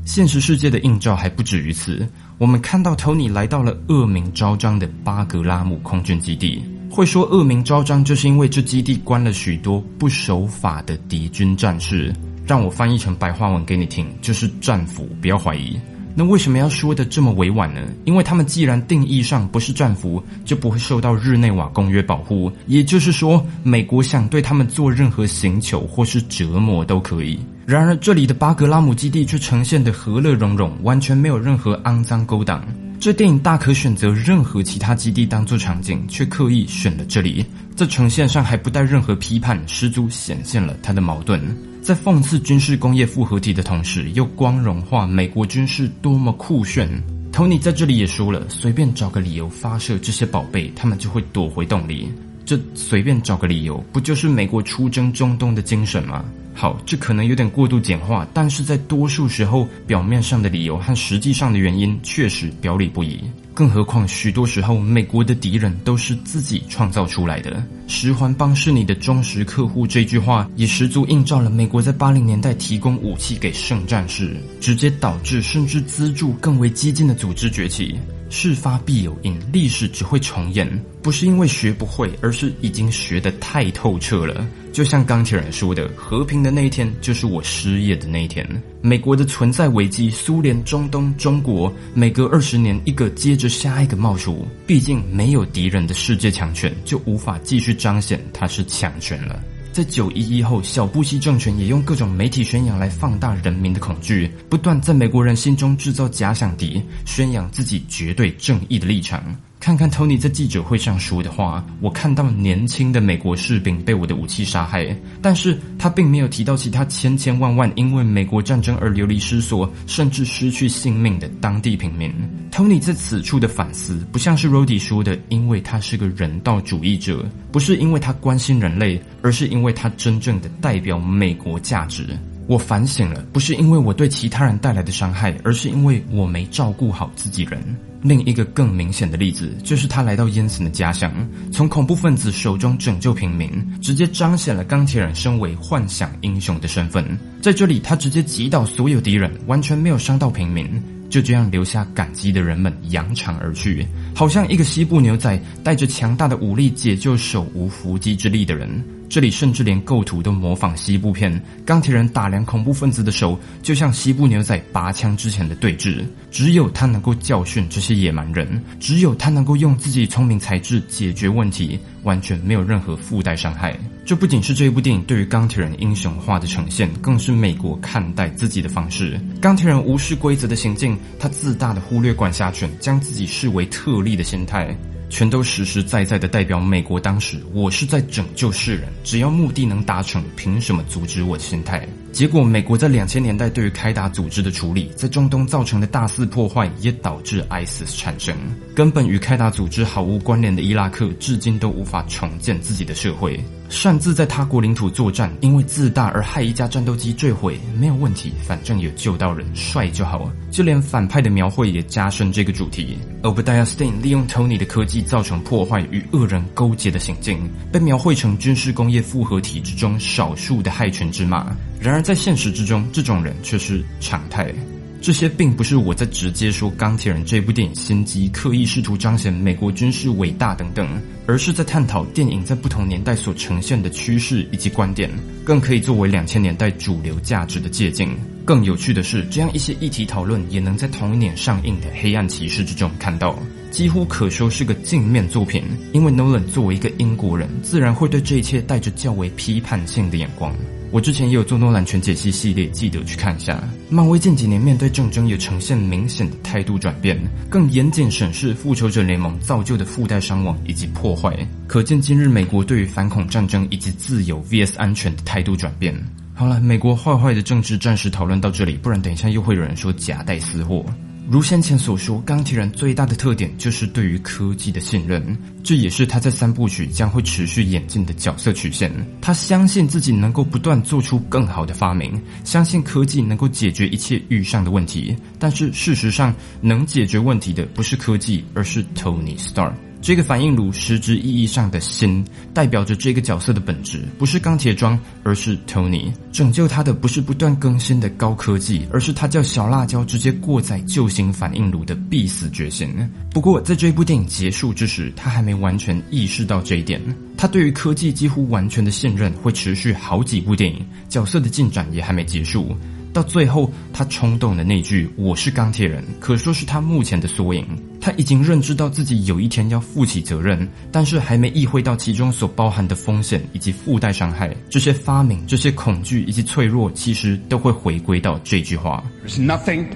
[0.06, 2.08] 现实世界的映照还不止于此。
[2.38, 6.62] 我们看到 Tony 来到了恶名昭彰的巴格拉姆空军基地。
[6.88, 12.14] 会说恶名昭彰，就是因为这基地关了许多不守法的敌军战士。
[12.46, 15.76] 让我翻译成白话文给你听，就是战俘，不要怀疑。
[16.14, 17.80] 那为什么要说的这么委婉呢？
[18.04, 22.50] 因为他们既然定义上不是战俘，就不会受到日内瓦公约保护。
[22.68, 27.40] 也就是说，美国想对他们做任何刑求或是折磨都可以。
[27.66, 32.64] 然而，这里的巴格拉姆基地却呈现的和乐融融，完全没有任何肮脏勾当。
[33.00, 37.44] 这电影大可选择任何其他基地当做场景，却刻意选了这里，
[37.74, 41.42] 在呈现上还不带任何批判，十足显现了他的矛盾。
[41.82, 46.88] 在讽刺军事工业复合体的同时，又光荣化美国军事多么酷炫。
[47.32, 52.08] Tony 在这里也说了，随便找个理由发射这些宝贝，他们就会躲回洞里。
[52.46, 56.24] 这随便找个理由，不就是美国出征中东的精神吗？
[56.54, 63.20] 好，这可能有点过度简化，但是在多数时候，表面上的理由和实际上的原因确实表里不一。
[63.52, 67.62] 更何况，许多时候，美国的敌人都是自己创造出来的。
[67.88, 77.96] 十环帮是你的忠实客户，这句话也十足映照了美国在八零年代提供武器给圣战士，直接导致甚至资助更为激进的组织崛起。
[78.28, 80.68] 事发必有因，历史只会重演，
[81.02, 84.46] 不是因为学不会，而是已经学得太透彻了。
[84.72, 88.46] 就像钢铁人说的：“和平的那一天，就是我失业的那一天。”
[88.82, 94.46] 美国的存在危机，苏联、中东、中国，每隔二十年一个接着下一个冒出。
[94.66, 99.42] 毕竟没有敌人的世界强权，就无法继续彰显它是强权了。
[99.76, 109.22] 在九一一后，小布希政权也用各种媒体宣扬来放大人民的恐惧，不断在美国人心中制造假想敌，宣扬自己绝对正义的立场。
[109.66, 122.12] 看看 Tony 在记者会上说的话，我看到年轻的美国士兵被我的武器杀害，但是他并没有提到其他千千万万因为美国战争而流离失所，甚至失去性命的当地平民。
[122.52, 132.16] Tony 在此处的反思，不像是 Rody 说的，因为他是个人道主义者，不是因为他关心人类，而是因为他真正的代表美国价值。
[132.46, 137.60] 我反省了，不是因为我对其他人带来的伤害，而是因为我没照顾好自己人。
[138.02, 141.12] 另一个更明显的例子，就是他来到烟森的家乡，
[141.50, 147.04] 从恐怖分子手中拯救平民，直接彰显了钢铁人身为幻想英雄的身份。
[147.42, 150.80] 在这里，他直接击倒所有敌人，完全没有伤到平民。
[151.08, 158.68] 就这样留下感激的人们扬长而去，好像一个西部牛仔带着强大的武力解救手无缚鸡之力的人。
[159.08, 166.04] 这里甚至连构图都模仿西部片，钢铁人打量恐怖分子的手，就像西部牛仔拔枪之前的对峙。
[166.30, 173.78] 只有他能够教训这些野蛮人，只有他能够用自己聪明才智解决问题，完全没有任何附带伤害。
[174.04, 179.20] 这不仅是这一部电影对于钢铁人英雄化的呈现，更是美国看待自己的方式。
[179.40, 184.76] 钢铁人无视规则的行径，他自大的忽略管辖权，将自己视为特例的心态。
[185.08, 191.88] 全都实实在在的代表美国当时，我是在拯救世人，只要目的能达成，凭什么阻止我的心态？
[192.16, 198.34] 结果，美国在两千年代对于开打组织的处理，在中东造成的大肆破坏，也导致 ISIS 产生。
[198.74, 203.38] 根本与开打组织毫无关联的伊拉克，至今都无法重建自己的社会。
[203.68, 210.32] 擅自在他国领土作战，因为自大而害一架战斗机坠毁，没有问题，反正有救到人，帅就好。
[210.50, 212.96] 就连反派的描绘也加深这个主题。
[213.24, 217.38] Obadiah Stane 利用 Tony 的科技造成破坏与恶人勾结的行径，
[217.70, 221.54] 被描绘成军事工业复合体之中少数的害群之马。
[221.80, 224.52] 然而在现实之中，这种人却是常态。
[224.98, 230.88] 这些并不是我在直接说《钢铁人》这部电影心机、刻意试图彰显美国军事伟大等等，
[231.26, 235.08] 而是在探讨电影在不同年代所呈现的趋势以及观点，
[235.44, 238.08] 更可以作为两千年代主流价值的借鉴。
[238.44, 243.38] 更有趣的是，这样一些议题讨论也能在同一年上映的《黑暗骑士》之中看到，
[243.70, 245.62] 几乎可说是个镜面作品。
[245.92, 250.52] 因为 Nolan 作为一个英国人，自然会对这一切带着较为批判性的眼光。
[250.92, 253.62] 我之前也有做诺兰全解析系列，记得去看一下。
[253.90, 257.18] 漫威近几年面对战争也呈现明显的态度转变，
[257.50, 265.94] 更严谨审视复仇者联盟造就的附带伤亡以及破坏，可见今日美国对于反恐战争以及自由 vs 安全的态度转变。
[266.34, 270.84] 好了，美国坏坏的政治暂时讨论到这里，不然等一下又会有人说夹带私货。
[271.28, 278.92] 如先前所说，钢铁人最大的特点就是对于科技的信任，这也是他在三部曲将会持续演进的角色曲线。
[279.20, 285.16] 他相信自己能够不断做出更好的发明，相信科技能够解决一切遇上的问题。
[285.36, 289.72] 但是事实上，能解决问题的不是科技，而是 Tony Stark。
[290.06, 296.12] 这个反应炉实质意义上的心，代表着这个角色的本质，不是钢铁装，而是 Tony。
[296.30, 302.88] 拯救他的不是不断更新的高科技，而是他叫小辣椒直接过载旧型反应炉的必死决心。
[303.32, 307.02] 不过，在这部电影结束之时，他还没完全意识到这一点。
[307.36, 312.76] 他对于科技几乎完全的信任，会持续好几部电影，角色的进展也还没结束。
[313.16, 317.66] 到最后，他冲动的那句“我是钢铁人”，可说是他目前的缩影。
[317.98, 324.54] 他已经认知到自己有一天要负起责任，但是还没意会到其中所包含的风险以及附带伤害。
[324.68, 329.86] 这些发明、这些恐惧以及脆弱，其实都会回归到这句话：“There's nothing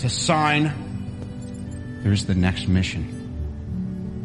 [0.00, 0.70] to sign.
[2.04, 3.02] There's the next mission,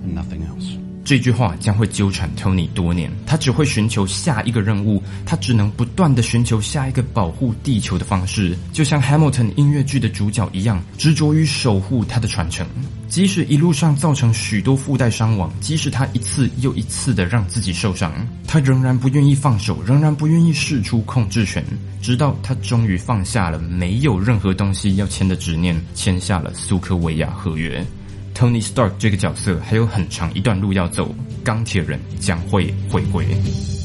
[0.03, 12.66] and nothing else.” 这句话将会纠缠 Tony 多年，他只会寻求下一个任务，他只能不断的寻求下一个保护地球的方式，就像 Hamilton 音乐剧的主角一样，执着于守护他的传承。
[13.08, 18.14] 即使一路上造成许多附带伤亡，即使他一次又一次的让自己受伤，
[18.47, 21.66] 他仍然不愿意放手，仍然不愿意释出控制权，
[22.02, 27.86] 直到他终于放下了没有任何东西要签的执念，签下了苏科维亚合约。
[28.34, 31.13] Tony Stark 这个角色还有很长一段路要走，
[31.43, 33.25] 钢铁人将会回归。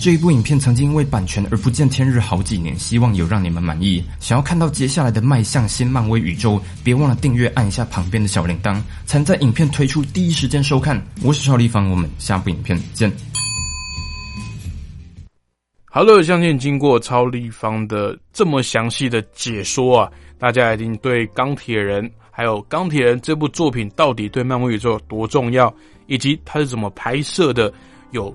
[0.00, 4.04] 这一部影片曾经因为版权而不见天日好几年，希望有让你们满意。
[4.20, 11.02] 想要看到接下来的迈向新漫威宇宙，别忘了订阅，按一下旁边的小铃铛，才能在影片推出第一时间收看。
[11.22, 13.10] 我是超立方，我们下部影片见。
[15.84, 22.08] 好了，相信经过超立方的这么详细的解说啊，大家已经对钢铁人。
[22.36, 25.72] 还有《钢铁人》这部作品到底对漫威宇宙有多重要，
[26.06, 27.72] 以及它是怎么拍摄的，
[28.10, 28.30] 有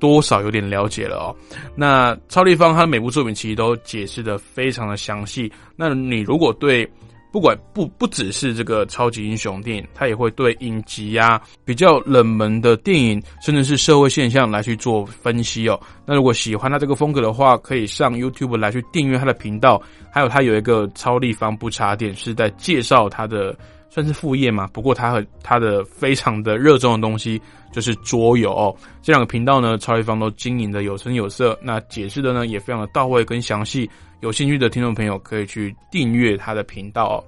[0.00, 1.36] 多少有点了解了哦。
[1.76, 5.48] 那超立方他每部作品其实都解释的非常的详细。
[5.76, 6.84] 那你如果对
[7.32, 15.80] 不管不不只是这个超级英雄电影，它也会对影集呀比较冷门的电影，甚至是社会现象来去做分析哦。
[16.04, 19.80] 那如果喜欢他这个风格的话，可以上 YouTube 来去订阅他的频道。
[20.12, 23.56] 还有他有一个超立方不插电，是在介绍他的
[23.90, 24.66] 算是副业嘛。
[24.72, 27.38] 不过他和他的非常的热衷的东西
[27.70, 28.74] 就是桌游哦。
[29.02, 33.90] 这两个频道呢，超立方都经营的有声有色，那解释的呢也非常的到位跟详细。
[34.20, 37.24] 有兴趣的听众朋友可以去订阅他的频道哦。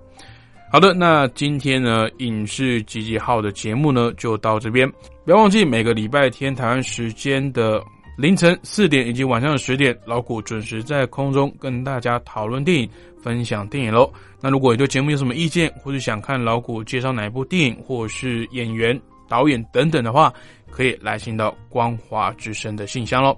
[0.70, 4.90] 好的，那今天呢影视集结号的节目呢就到这边，
[5.24, 7.82] 不要忘记每个礼拜天台湾时间的
[8.16, 12.88] 凌晨四点以及晚上的十点，老谷准时在空中跟大家讨论电影、
[13.22, 14.12] 分享电影喽。
[14.40, 20.32] 那如果你对节目有什么意见，或者想看老谷介绍哪一部电影，或是演员、导演等等的话，
[20.70, 23.36] 可以来信到光华之声的信箱喽。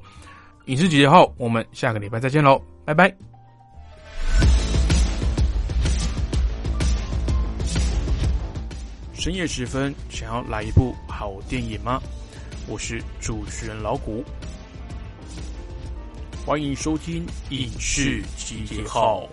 [0.67, 3.15] 影视集结号，我们下个礼拜再见喽，拜拜。
[9.13, 12.01] 深夜时分，想要来一部好电影吗？
[12.67, 14.25] 我是主持人老谷，
[16.47, 19.29] 欢迎收听影视集结号。